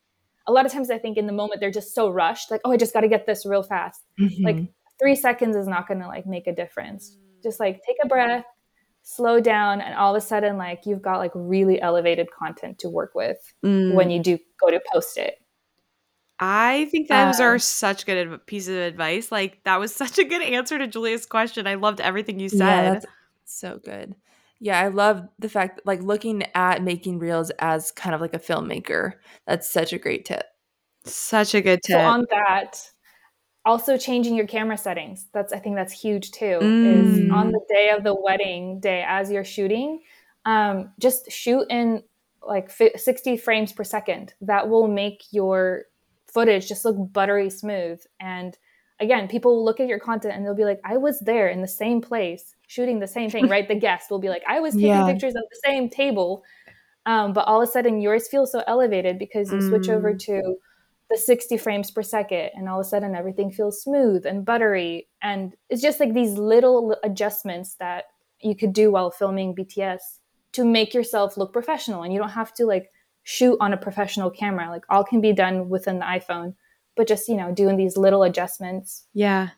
[0.47, 2.71] a lot of times I think in the moment they're just so rushed, like, oh,
[2.71, 4.01] I just got to get this real fast.
[4.19, 4.45] Mm-hmm.
[4.45, 4.57] Like
[5.01, 7.17] three seconds is not going to like make a difference.
[7.43, 8.45] Just like take a breath,
[9.01, 12.89] slow down, and all of a sudden, like you've got like really elevated content to
[12.89, 13.93] work with mm.
[13.95, 15.35] when you do go to post it.
[16.39, 19.31] I think those um, are such good pieces of advice.
[19.31, 21.67] Like that was such a good answer to Julia's question.
[21.67, 23.03] I loved everything you said.
[23.03, 23.09] Yeah,
[23.45, 24.15] so good.
[24.59, 28.39] Yeah, I love the fact like looking at making reels as kind of like a
[28.39, 29.13] filmmaker.
[29.47, 30.43] That's such a great tip.
[31.03, 31.95] Such a good tip.
[31.95, 32.91] So on that,
[33.65, 35.27] also changing your camera settings.
[35.33, 36.59] That's I think that's huge too.
[36.61, 37.25] Mm.
[37.25, 40.01] Is on the day of the wedding day as you're shooting,
[40.45, 42.03] um, just shoot in
[42.45, 44.33] like 60 frames per second.
[44.41, 45.85] That will make your
[46.27, 48.01] footage just look buttery smooth.
[48.19, 48.57] And
[48.99, 51.61] again, people will look at your content and they'll be like, I was there in
[51.61, 53.67] the same place shooting the same thing, right?
[53.67, 55.05] The guest will be like, I was taking yeah.
[55.05, 56.43] pictures of the same table.
[57.05, 59.69] Um, but all of a sudden yours feels so elevated because you mm.
[59.69, 60.19] switch over mm.
[60.25, 60.55] to
[61.11, 65.07] the 60 frames per second and all of a sudden everything feels smooth and buttery.
[65.21, 68.05] And it's just like these little adjustments that
[68.39, 69.99] you could do while filming bts
[70.53, 72.03] to make yourself look professional.
[72.03, 72.91] And you don't have to like
[73.23, 74.69] shoot on a professional camera.
[74.69, 76.55] Like all can be done within the iphone
[76.95, 79.07] but just you know doing these little adjustments.
[79.13, 79.49] Yeah.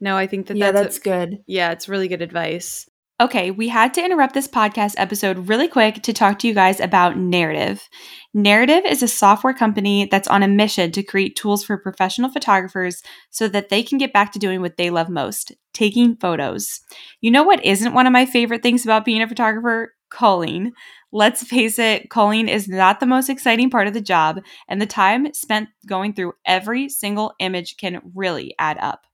[0.00, 1.44] No i think that yeah that's, that's a, good.
[1.46, 2.88] Yeah it's really good advice
[3.22, 6.80] Okay, we had to interrupt this podcast episode really quick to talk to you guys
[6.80, 7.88] about Narrative.
[8.34, 13.00] Narrative is a software company that's on a mission to create tools for professional photographers
[13.30, 16.80] so that they can get back to doing what they love most taking photos.
[17.20, 19.94] You know what isn't one of my favorite things about being a photographer?
[20.10, 20.72] Culling.
[21.12, 24.86] Let's face it, culling is not the most exciting part of the job, and the
[24.86, 29.06] time spent going through every single image can really add up.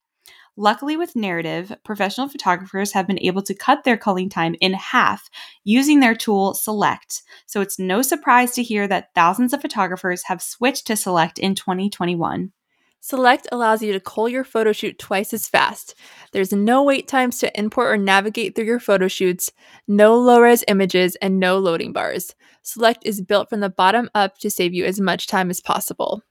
[0.61, 5.31] Luckily, with Narrative, professional photographers have been able to cut their culling time in half
[5.63, 7.23] using their tool Select.
[7.47, 11.55] So it's no surprise to hear that thousands of photographers have switched to Select in
[11.55, 12.51] 2021.
[12.99, 15.95] Select allows you to cull your photo shoot twice as fast.
[16.33, 19.53] There's no wait times to import or navigate through your photo shoots,
[19.87, 22.35] no low res images, and no loading bars.
[22.63, 26.25] Select is built from the bottom up to save you as much time as possible.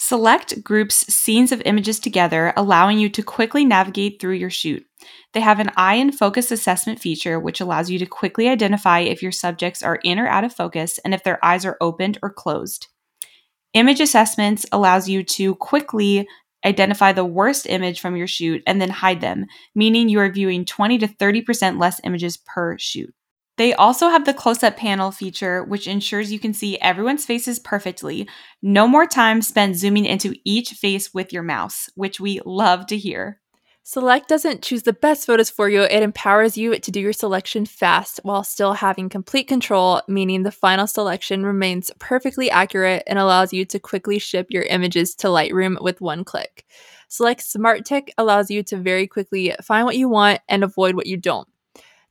[0.00, 4.86] Select groups scenes of images together, allowing you to quickly navigate through your shoot.
[5.32, 9.22] They have an eye and focus assessment feature, which allows you to quickly identify if
[9.22, 12.32] your subjects are in or out of focus and if their eyes are opened or
[12.32, 12.86] closed.
[13.74, 16.28] Image assessments allows you to quickly
[16.64, 20.64] identify the worst image from your shoot and then hide them, meaning you are viewing
[20.64, 23.12] 20 to 30% less images per shoot.
[23.58, 27.58] They also have the close up panel feature, which ensures you can see everyone's faces
[27.58, 28.28] perfectly.
[28.62, 32.96] No more time spent zooming into each face with your mouse, which we love to
[32.96, 33.40] hear.
[33.82, 37.66] Select doesn't choose the best photos for you, it empowers you to do your selection
[37.66, 43.52] fast while still having complete control, meaning the final selection remains perfectly accurate and allows
[43.52, 46.64] you to quickly ship your images to Lightroom with one click.
[47.08, 51.06] Select Smart Tick allows you to very quickly find what you want and avoid what
[51.06, 51.48] you don't.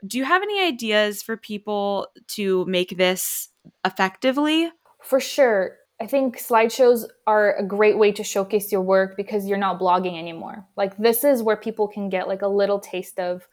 [0.07, 3.48] do you have any ideas for people to make this
[3.85, 4.70] effectively?
[5.03, 5.79] For sure.
[6.00, 10.18] I think slideshows are a great way to showcase your work because you're not blogging
[10.18, 10.66] anymore.
[10.77, 13.48] Like this is where people can get like a little taste of,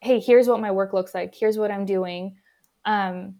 [0.00, 1.34] hey, here's what my work looks like.
[1.34, 2.36] Here's what I'm doing.
[2.84, 3.36] Um,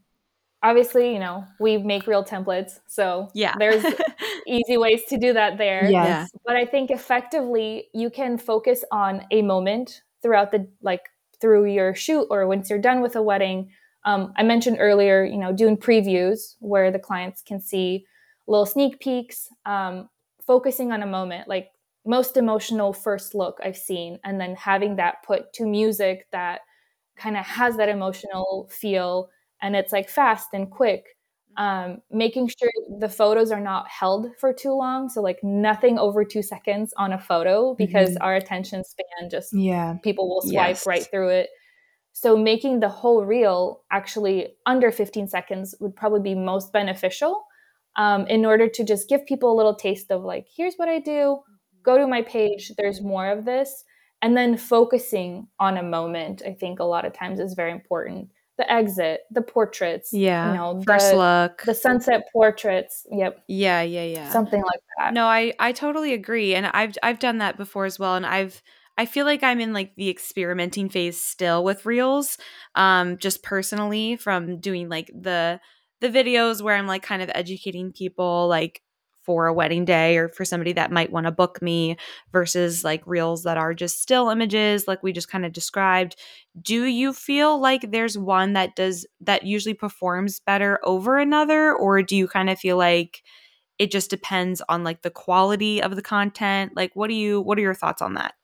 [0.62, 2.78] obviously, you know, we make reel templates.
[2.86, 3.84] So yeah, there's
[4.46, 5.88] easy ways to do that there.
[5.90, 6.30] Yes.
[6.44, 11.02] But I think effectively you can focus on a moment throughout the like
[11.40, 13.70] through your shoot or once you're done with a wedding.
[14.04, 18.06] Um, I mentioned earlier, you know, doing previews where the clients can see
[18.46, 20.08] little sneak peeks, um,
[20.46, 21.70] focusing on a moment, like
[22.04, 26.60] most emotional first look I've seen, and then having that put to music that
[27.16, 29.30] kind of has that emotional feel
[29.62, 31.15] and it's like fast and quick
[31.56, 35.08] um, making sure the photos are not held for too long.
[35.08, 38.22] So like nothing over two seconds on a photo because mm-hmm.
[38.22, 39.96] our attention span just yeah.
[40.02, 40.86] people will swipe yes.
[40.86, 41.50] right through it.
[42.12, 47.44] So making the whole reel actually under 15 seconds would probably be most beneficial
[47.96, 50.98] um, in order to just give people a little taste of like here's what i
[50.98, 51.40] do.
[51.82, 52.72] Go to my page.
[52.76, 53.84] There's more of this.
[54.22, 58.30] And then focusing on a moment i think a lot of times is very important
[58.58, 60.12] the exit, the portraits.
[60.12, 60.50] Yeah.
[60.50, 61.62] You know, First the, look.
[61.64, 63.06] the sunset portraits.
[63.10, 63.42] Yep.
[63.48, 64.30] yeah, yeah, yeah.
[64.30, 65.12] Something like that.
[65.12, 68.62] No, I I totally agree, and I've I've done that before as well, and I've
[68.98, 72.38] I feel like I'm in like the experimenting phase still with reels,
[72.74, 75.60] um, just personally from doing like the
[76.00, 78.82] the videos where I'm like kind of educating people like
[79.26, 81.96] for a wedding day or for somebody that might want to book me
[82.32, 86.16] versus like reels that are just still images like we just kind of described
[86.62, 92.00] do you feel like there's one that does that usually performs better over another or
[92.02, 93.22] do you kind of feel like
[93.78, 97.58] it just depends on like the quality of the content like what do you what
[97.58, 98.34] are your thoughts on that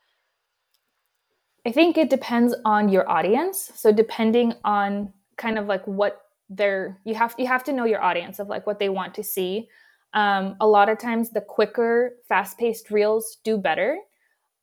[1.64, 3.70] I think it depends on your audience.
[3.74, 6.20] So depending on kind of like what
[6.50, 9.22] they're you have you have to know your audience of like what they want to
[9.22, 9.68] see.
[10.14, 13.98] Um, a lot of times the quicker, fast-paced reels do better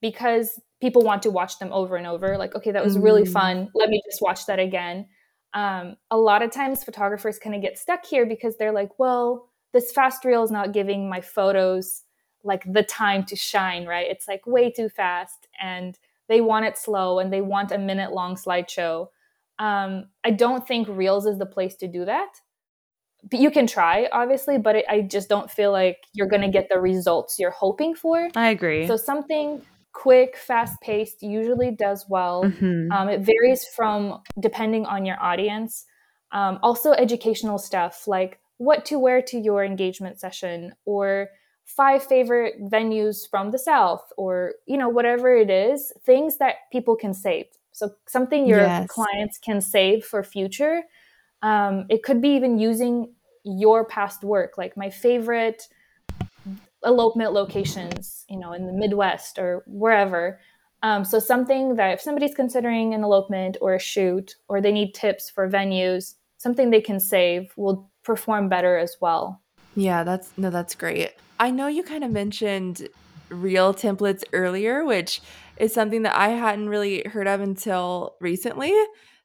[0.01, 2.37] because people want to watch them over and over.
[2.37, 3.33] Like, okay, that was really Mm.
[3.33, 3.69] fun.
[3.73, 5.07] Let me just watch that again.
[5.53, 9.49] Um, a lot of times photographers kind of get stuck here because they're like, well,
[9.73, 12.03] this fast reel is not giving my photos
[12.43, 14.07] like the time to shine, right?
[14.09, 15.97] It's like way too fast and
[16.27, 19.09] they want it slow and they want a minute long slideshow.
[19.57, 22.29] Um, I don't think Reels is the place to do that.
[23.23, 26.49] But you can try, obviously, but it, I just don't feel like you're going to
[26.49, 28.29] get the results you're hoping for.
[28.35, 29.61] i agree So something
[29.91, 32.43] quick, fast paced usually does well.
[32.43, 32.89] Mhm.
[32.91, 35.85] Um, it varies from depending on your audience.
[36.31, 41.29] Um, also, educational stuff like what to wear to your engagement session or
[41.65, 46.95] five favorite venues from the South or, you know, whatever it is, things that people
[46.95, 47.45] can save.
[47.71, 48.87] So, something your Yes.
[48.87, 50.83] clients can save for future.
[51.41, 53.13] Um, it could be even using
[53.43, 55.67] your past work, like my favorite
[56.83, 60.39] elopement locations, you know, in the Midwest or wherever.
[60.81, 64.93] Um, so something that if somebody's considering an elopement or a shoot, or they need
[64.93, 69.41] tips for venues, something they can save will perform better as well.
[69.75, 71.11] Yeah, that's no, that's great.
[71.39, 72.87] I know you kind of mentioned
[73.29, 75.21] reel templates earlier, which
[75.57, 78.73] is something that I hadn't really heard of until recently.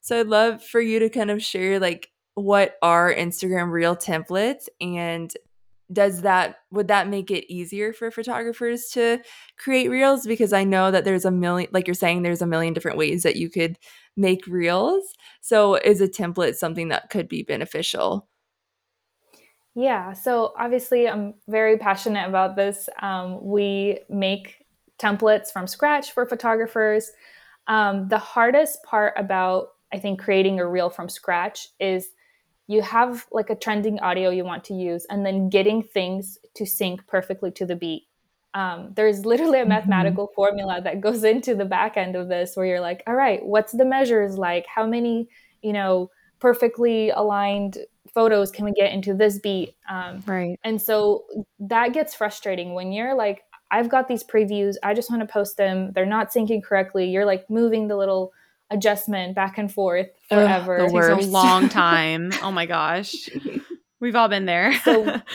[0.05, 4.67] So I'd love for you to kind of share like what are Instagram reel templates
[4.79, 5.33] and
[5.91, 9.19] does that would that make it easier for photographers to
[9.57, 12.71] create reels because I know that there's a million like you're saying there's a million
[12.71, 13.79] different ways that you could
[14.15, 15.11] make reels.
[15.41, 18.27] So is a template something that could be beneficial?
[19.73, 22.89] Yeah, so obviously I'm very passionate about this.
[23.01, 24.67] Um, we make
[24.99, 27.11] templates from scratch for photographers.
[27.65, 32.09] Um, the hardest part about, I think, creating a reel from scratch is
[32.67, 36.65] you have like a trending audio you want to use and then getting things to
[36.65, 38.03] sync perfectly to the beat.
[38.53, 42.65] Um, there's literally a mathematical formula that goes into the back end of this where
[42.65, 44.65] you're like, all right, what's the measures like?
[44.67, 45.29] How many,
[45.61, 47.77] you know, perfectly aligned
[48.13, 49.75] photos can we get into this beat?
[49.89, 51.25] Um, right and so
[51.59, 55.55] that gets frustrating when you're like, I've got these previews, I just want to post
[55.57, 55.91] them.
[55.93, 57.09] They're not syncing correctly.
[57.09, 58.33] You're like moving the little
[58.71, 60.77] adjustment back and forth Ugh, forever.
[60.87, 62.31] the takes a long time.
[62.41, 63.29] Oh my gosh.
[63.99, 64.73] We've all been there.
[64.79, 65.21] So-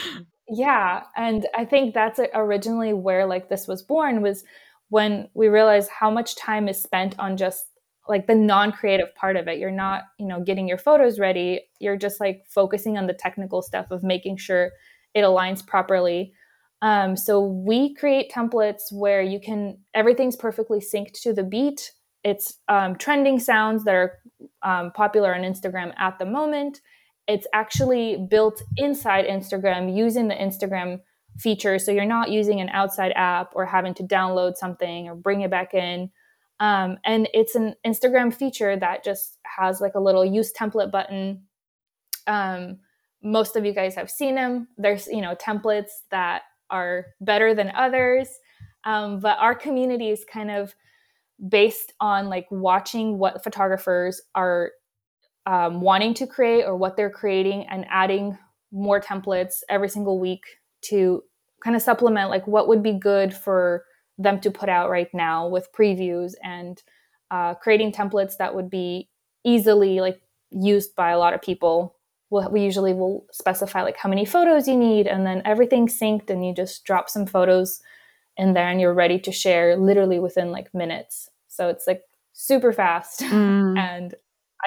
[0.52, 4.42] yeah and i think that's originally where like this was born was
[4.88, 7.66] when we realized how much time is spent on just
[8.08, 9.58] like the non-creative part of it.
[9.58, 11.60] You're not you know getting your photos ready.
[11.78, 14.72] You're just like focusing on the technical stuff of making sure
[15.14, 16.32] it aligns properly.
[16.82, 21.92] Um, so we create templates where you can everything's perfectly synced to the beat
[22.22, 24.18] it's um, trending sounds that are
[24.62, 26.80] um, popular on instagram at the moment
[27.30, 31.00] it's actually built inside Instagram using the Instagram
[31.38, 31.78] feature.
[31.78, 35.50] So you're not using an outside app or having to download something or bring it
[35.50, 36.10] back in.
[36.58, 41.44] Um, and it's an Instagram feature that just has like a little use template button.
[42.26, 42.80] Um,
[43.22, 44.66] most of you guys have seen them.
[44.76, 48.28] There's, you know, templates that are better than others.
[48.82, 50.74] Um, but our community is kind of
[51.48, 54.72] based on like watching what photographers are
[55.46, 58.36] um, wanting to create or what they're creating and adding
[58.72, 60.42] more templates every single week
[60.82, 61.22] to
[61.64, 63.84] kind of supplement like what would be good for
[64.18, 66.82] them to put out right now with previews and
[67.30, 69.08] uh, creating templates that would be
[69.44, 70.20] easily like
[70.50, 71.96] used by a lot of people.
[72.28, 76.28] We'll, we usually will specify like how many photos you need and then everything synced
[76.28, 77.80] and you just drop some photos
[78.40, 82.72] in there and you're ready to share literally within like minutes so it's like super
[82.72, 84.14] fast Mm, and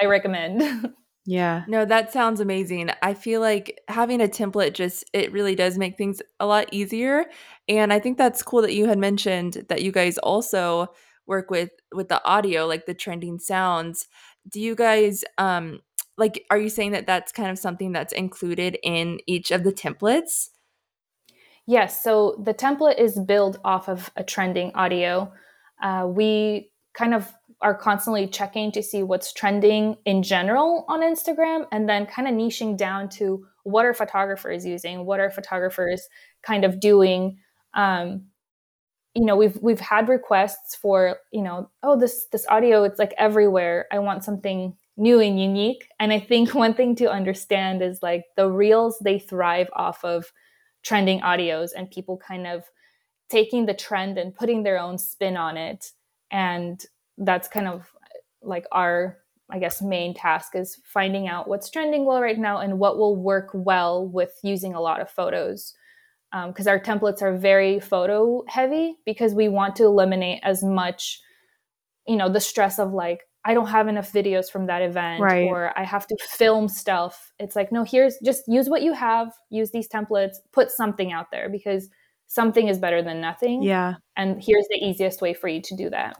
[0.00, 0.92] I recommend.
[1.26, 2.90] yeah No, that sounds amazing.
[3.02, 7.26] I feel like having a template just it really does make things a lot easier.
[7.68, 10.88] And I think that's cool that you had mentioned that you guys also
[11.26, 14.06] work with with the audio, like the trending sounds.
[14.48, 15.80] Do you guys um
[16.18, 19.72] like are you saying that that's kind of something that's included in each of the
[19.72, 20.50] templates?
[21.66, 22.02] Yes.
[22.02, 25.32] So the template is built off of a trending audio.
[25.82, 31.66] Uh, we kind of are constantly checking to see what's trending in general on Instagram
[31.72, 36.06] and then kind of niching down to what are photographers using, what are photographers
[36.42, 37.38] kind of doing.
[37.72, 38.26] Um,
[39.14, 43.14] you know, we've we've had requests for, you know, oh this this audio it's like
[43.16, 43.86] everywhere.
[43.90, 45.88] I want something new and unique.
[45.98, 50.32] And I think one thing to understand is like the reels they thrive off of
[50.84, 52.64] trending audios and people kind of
[53.28, 55.92] taking the trend and putting their own spin on it.
[56.30, 56.84] And
[57.18, 57.90] that's kind of
[58.42, 59.18] like our
[59.50, 63.16] i guess main task is finding out what's trending well right now and what will
[63.16, 65.74] work well with using a lot of photos.
[66.48, 71.20] Because um, our templates are very photo heavy because we want to eliminate as much
[72.06, 75.44] you know the stress of like i don't have enough videos from that event right.
[75.44, 79.32] or i have to film stuff it's like no here's just use what you have
[79.50, 81.88] use these templates put something out there because
[82.26, 85.90] something is better than nothing yeah and here's the easiest way for you to do
[85.90, 86.16] that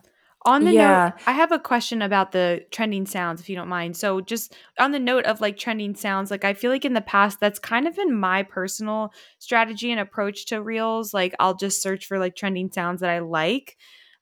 [0.47, 1.13] on the yeah.
[1.15, 3.97] note, I have a question about the trending sounds, if you don't mind.
[3.97, 7.01] So, just on the note of like trending sounds, like I feel like in the
[7.01, 11.15] past, that's kind of been my personal strategy and approach to reels.
[11.15, 13.79] Like, I'll just search for like trending sounds that I like.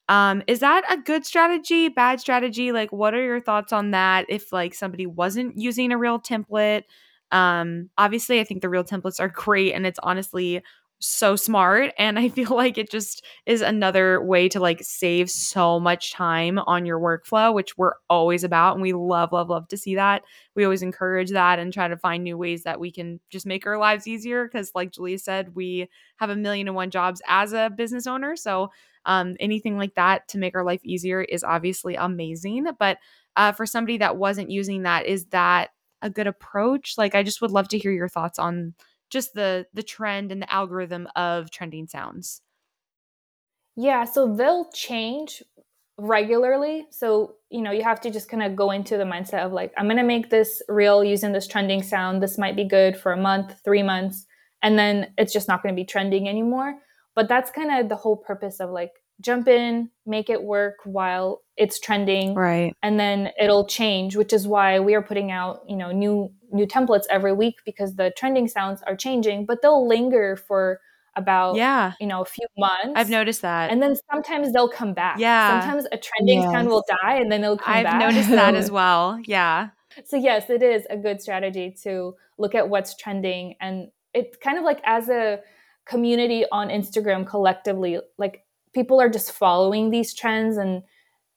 [0.08, 2.72] Um, is that a good strategy, bad strategy?
[2.72, 4.26] Like, what are your thoughts on that?
[4.28, 6.82] If like somebody wasn't using a reel template,
[7.30, 10.62] um, obviously, I think the reel templates are great, and it's honestly
[11.04, 15.80] so smart and i feel like it just is another way to like save so
[15.80, 19.76] much time on your workflow which we're always about and we love love love to
[19.76, 20.22] see that.
[20.54, 23.66] We always encourage that and try to find new ways that we can just make
[23.66, 27.52] our lives easier because like julia said we have a million and one jobs as
[27.52, 28.70] a business owner so
[29.04, 32.98] um, anything like that to make our life easier is obviously amazing but
[33.34, 35.70] uh, for somebody that wasn't using that is that
[36.02, 36.94] a good approach?
[36.98, 38.74] Like i just would love to hear your thoughts on
[39.12, 42.40] just the the trend and the algorithm of trending sounds.
[43.76, 45.42] Yeah so they'll change
[45.98, 46.86] regularly.
[46.90, 49.72] So you know you have to just kind of go into the mindset of like
[49.76, 52.22] i'm going to make this reel using this trending sound.
[52.22, 54.26] This might be good for a month three months
[54.62, 56.74] and then it's just not going to be trending anymore.
[57.14, 61.41] But that's kind of the whole purpose of like jump in make it work while
[61.56, 62.74] it's trending right.
[62.82, 66.66] and then it'll change which is why we are putting out you know new new
[66.66, 70.80] templates every week because the trending sounds are changing, but they'll linger for
[71.14, 71.92] about yeah.
[72.00, 72.92] you know a few months.
[72.94, 73.70] I've noticed that.
[73.70, 75.18] And then sometimes they'll come back.
[75.18, 75.60] Yeah.
[75.60, 76.52] Sometimes a trending yes.
[76.52, 77.94] sound will die and then they'll come i've back.
[77.94, 79.20] i've noticed that as well.
[79.24, 79.70] Yeah.
[80.04, 84.58] So yes it is a good strategy to look at what's trending and it's kind
[84.58, 85.40] of like as a
[85.84, 90.82] community on instagram collectively like people are just following these trends and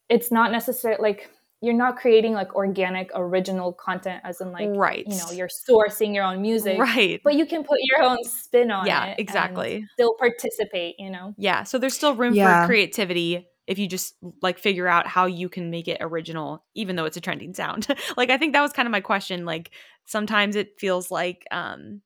[0.10, 1.30] it's not necessarily like
[1.62, 6.14] you're not creating like organic original content as in like right you know you're sourcing
[6.14, 9.16] your own music right but you can put your own spin on yeah, it yeah
[9.18, 12.62] exactly still participate you know yeah so there's still room yeah.
[12.62, 16.96] for creativity if you just like figure out how you can make it original even
[16.96, 17.88] though it's a trending sound
[18.18, 19.72] like i think that was kind of my question like
[20.06, 22.02] sometimes it feels like um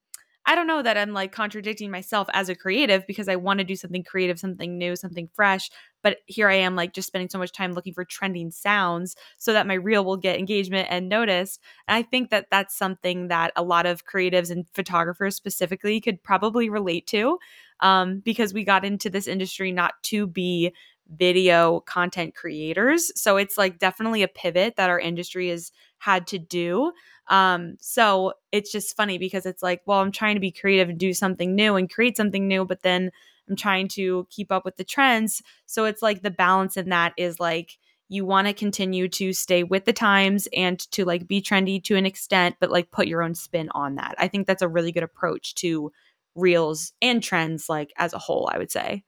[0.45, 3.63] I don't know that I'm like contradicting myself as a creative because I want to
[3.63, 5.69] do something creative, something new, something fresh.
[6.01, 9.53] But here I am, like just spending so much time looking for trending sounds so
[9.53, 11.59] that my reel will get engagement and noticed.
[11.87, 16.23] And I think that that's something that a lot of creatives and photographers specifically could
[16.23, 17.37] probably relate to
[17.79, 20.73] um, because we got into this industry not to be
[21.11, 23.11] video content creators.
[23.19, 26.91] So it's like definitely a pivot that our industry has had to do.
[27.27, 30.99] Um, so it's just funny because it's like, well, I'm trying to be creative and
[30.99, 33.11] do something new and create something new, but then
[33.49, 35.41] I'm trying to keep up with the trends.
[35.65, 37.77] So it's like the balance in that is like
[38.07, 41.95] you want to continue to stay with the times and to like be trendy to
[41.95, 44.15] an extent, but like put your own spin on that.
[44.17, 45.91] I think that's a really good approach to
[46.35, 49.03] reels and trends like as a whole, I would say.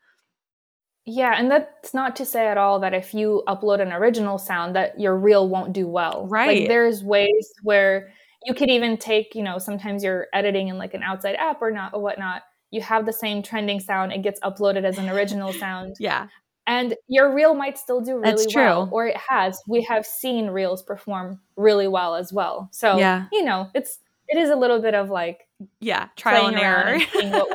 [1.06, 4.76] Yeah, and that's not to say at all that if you upload an original sound
[4.76, 6.28] that your reel won't do well.
[6.28, 6.60] Right.
[6.60, 8.12] Like there's ways where
[8.46, 11.72] you could even take, you know, sometimes you're editing in like an outside app or
[11.72, 12.44] not or whatnot.
[12.72, 15.96] You have the same trending sound, it gets uploaded as an original sound.
[16.00, 16.28] yeah.
[16.68, 18.62] And your reel might still do really true.
[18.62, 18.90] well.
[18.92, 19.60] Or it has.
[19.68, 22.70] We have seen reels perform really well as well.
[22.72, 23.26] So yeah.
[23.32, 25.48] you know, it's it is a little bit of like
[25.80, 27.00] yeah, trial and error.
[27.22, 27.34] And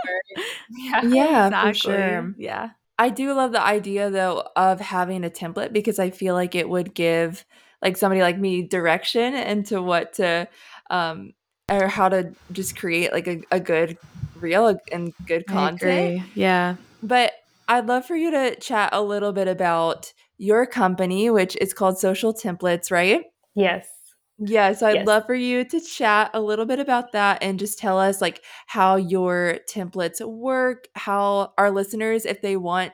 [0.70, 1.72] yeah, yeah exactly.
[1.72, 2.34] for sure.
[2.36, 2.70] Yeah.
[2.98, 6.68] I do love the idea though of having a template because I feel like it
[6.68, 7.44] would give
[7.82, 10.48] like somebody like me direction into what to
[10.90, 11.32] um
[11.70, 13.98] or how to just create like a, a good
[14.40, 16.14] reel and good content.
[16.34, 16.76] Yeah.
[17.02, 17.32] But
[17.68, 21.98] I'd love for you to chat a little bit about your company, which is called
[21.98, 23.24] Social Templates, right?
[23.54, 23.88] Yes.
[24.38, 25.06] Yeah, so I'd Yes.
[25.06, 28.44] love for you to chat a little bit about that and just tell us like
[28.66, 32.92] how your templates work, how our listeners, if they want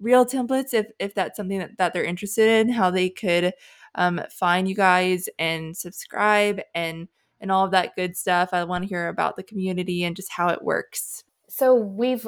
[0.00, 3.52] reel templates, if if that's something that, that they're interested in, how they could
[3.94, 7.08] um, find you guys and subscribe and
[7.40, 8.50] and all of that good stuff.
[8.52, 11.24] I want to hear about the community and just how it works.
[11.48, 12.26] So we've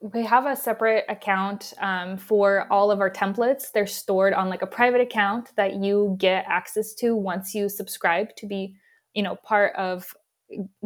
[0.00, 3.72] we have a separate account um, for all of our templates.
[3.72, 8.36] They're stored on like a private account that you get access to once you subscribe
[8.36, 8.76] to be,
[9.14, 10.14] you know, part of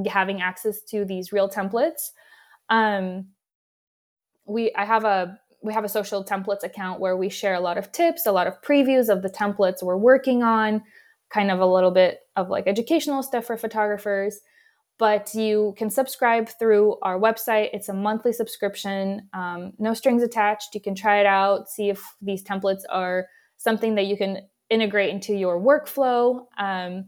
[0.07, 2.11] having access to these reel templates.
[2.71, 3.29] Um,
[4.47, 7.79] we I have a we have a social templates account where we share a lot
[7.79, 10.83] of tips, a lot of previews of the templates we're working on,
[11.33, 14.41] kind of a little bit of like educational stuff for photographers
[15.03, 17.71] but you can subscribe through our website.
[17.73, 20.77] It's a monthly subscription, um, no strings attached.
[20.77, 23.27] You can try it out, see if these templates are
[23.57, 26.47] something that you can integrate into your workflow.
[26.57, 27.07] Um,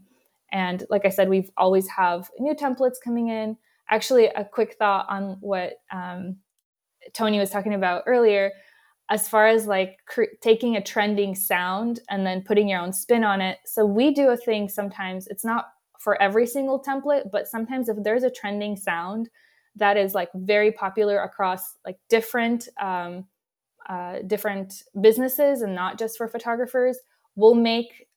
[0.51, 3.55] and like I said, we've always have new templates coming in.
[3.89, 6.35] Actually, a quick thought on what um,
[7.13, 8.51] Toni was talking about earlier,
[9.09, 13.23] as far as like cr- taking a trending sound and then putting your own spin
[13.23, 13.59] on it.
[13.65, 15.27] So we do a thing sometimes.
[15.27, 15.67] It's not
[15.99, 19.29] for every single template, but sometimes if there's a trending sound
[19.75, 23.25] that is like very popular across like different um,
[23.87, 26.97] uh, different businesses and not just for photographers,
[27.35, 28.07] we'll make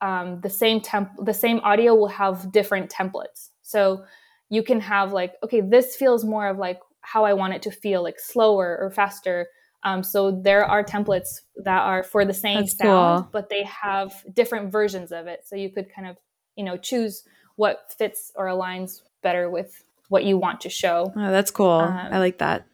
[0.00, 3.50] um, the same temp the same audio will have different templates.
[3.62, 4.04] So
[4.48, 7.70] you can have like okay, this feels more of like how I want it to
[7.70, 9.48] feel, like slower or faster.
[9.84, 13.28] Um, so there are templates that are for the same That's sound, cool.
[13.32, 15.42] but they have different versions of it.
[15.46, 16.16] So you could kind of
[16.56, 17.24] you know choose
[17.56, 21.70] what fits or aligns better with what you want to show Oh, that's cool.
[21.70, 22.66] Um, I like that.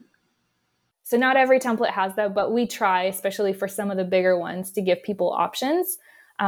[1.04, 4.36] so not every template has that but we try especially for some of the bigger
[4.38, 5.96] ones to give people options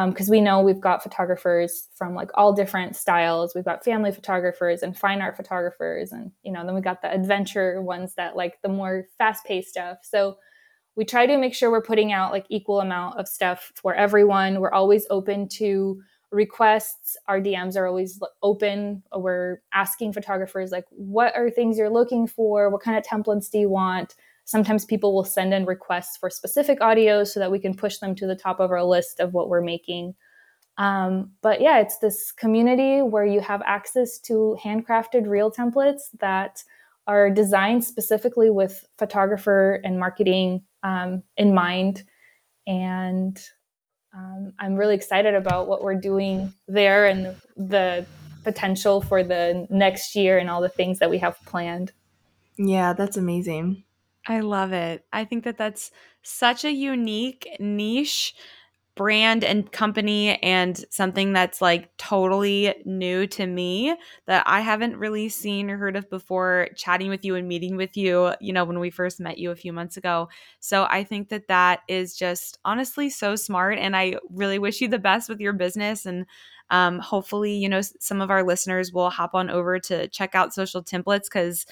[0.06, 4.10] because um, we know we've got photographers from like all different styles we've got family
[4.12, 8.34] photographers and fine art photographers and you know then we got the adventure ones that
[8.36, 10.36] like the more fast-paced stuff so
[11.00, 14.60] we try to make sure we're putting out like equal amount of stuff for everyone.
[14.60, 15.98] We're always open to
[16.30, 17.16] requests.
[17.26, 19.02] Our dms are always open.
[19.16, 22.68] We're asking photographers like what are things you're looking for?
[22.68, 24.14] What kind of templates do you want?
[24.44, 28.14] Sometimes people will send in requests for specific audios so that we can push them
[28.16, 30.14] to the top of our list of what we're making.
[30.76, 36.62] Um, but yeah it's this community where you have access to handcrafted reel templates that
[37.06, 42.04] are designed specifically with photographer and marketing um, in mind
[42.66, 43.40] and
[44.14, 48.06] um, I'm really excited about what we're doing there and the
[48.42, 51.92] potential for the next year and all the things that we have planned.
[52.56, 53.84] Yeah, that's amazing.
[54.26, 55.04] I love it.
[55.12, 55.90] I think that that's
[56.22, 58.34] such a unique niche
[59.00, 63.96] brand and company and something that's like totally new to me
[64.26, 67.96] that I haven't really seen or heard of before chatting with you and meeting with
[67.96, 70.28] you, you know, when we first met you a few months ago.
[70.58, 74.88] So I think that that is just honestly so smart and I really wish you
[74.88, 76.26] the best with your business and
[76.68, 80.52] um, hopefully, you know, some of our listeners will hop on over to check out
[80.52, 81.64] social templates because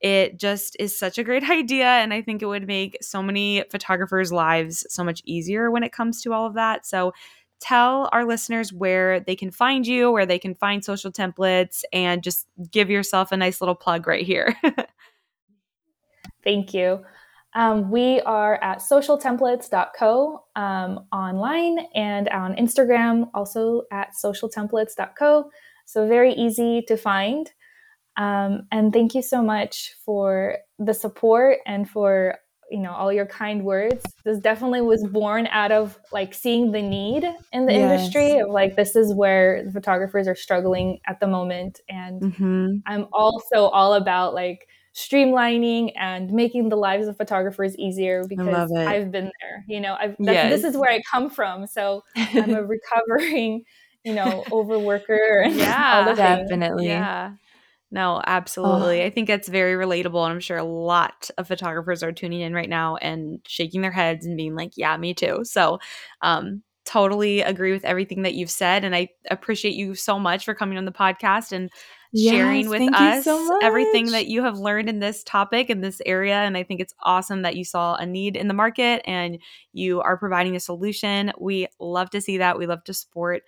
[0.00, 1.86] it just is such a great idea.
[1.86, 5.92] And I think it would make so many photographers' lives so much easier when it
[5.92, 6.86] comes to all of that.
[6.86, 7.12] So
[7.60, 12.22] tell our listeners where they can find you, where they can find social templates, and
[12.22, 14.56] just give yourself a nice little plug right here.
[16.44, 17.04] Thank you.
[17.54, 25.50] Um, we are at socialtemplates.co um, online and on Instagram, also at socialtemplates.co.
[25.84, 27.52] So very easy to find.
[28.20, 32.34] Um, and thank you so much for the support and for
[32.70, 34.04] you know all your kind words.
[34.24, 38.00] This definitely was born out of like seeing the need in the Yes.
[38.00, 42.66] industry of like this is where the photographers are struggling at the moment, and mm-hmm.
[42.84, 48.70] I'm also all about like streamlining and making the lives of photographers easier because.
[48.76, 49.64] I've been there.
[49.66, 51.66] You know, I've that's, this is where I come from.
[51.66, 53.64] So I'm a recovering,
[54.04, 56.36] you know, overworker and all the Yeah.
[56.36, 56.50] things.
[56.50, 56.86] Definitely.
[56.86, 57.32] Yeah.
[57.90, 59.02] No, absolutely.
[59.02, 60.22] I think it's very relatable.
[60.24, 63.90] And I'm sure a lot of photographers are tuning in right now and shaking their
[63.90, 65.40] heads and being like, yeah, me too.
[65.42, 65.80] So,
[66.22, 68.84] um, totally agree with everything that you've said.
[68.84, 71.70] And I appreciate you so much for coming on the podcast and
[72.16, 76.34] sharing with us so everything that you have learned in this topic in this area.
[76.34, 79.38] And I think it's awesome that you saw a need in the market and
[79.72, 81.32] you are providing a solution.
[81.38, 82.58] We love to see that.
[82.58, 83.42] We love to support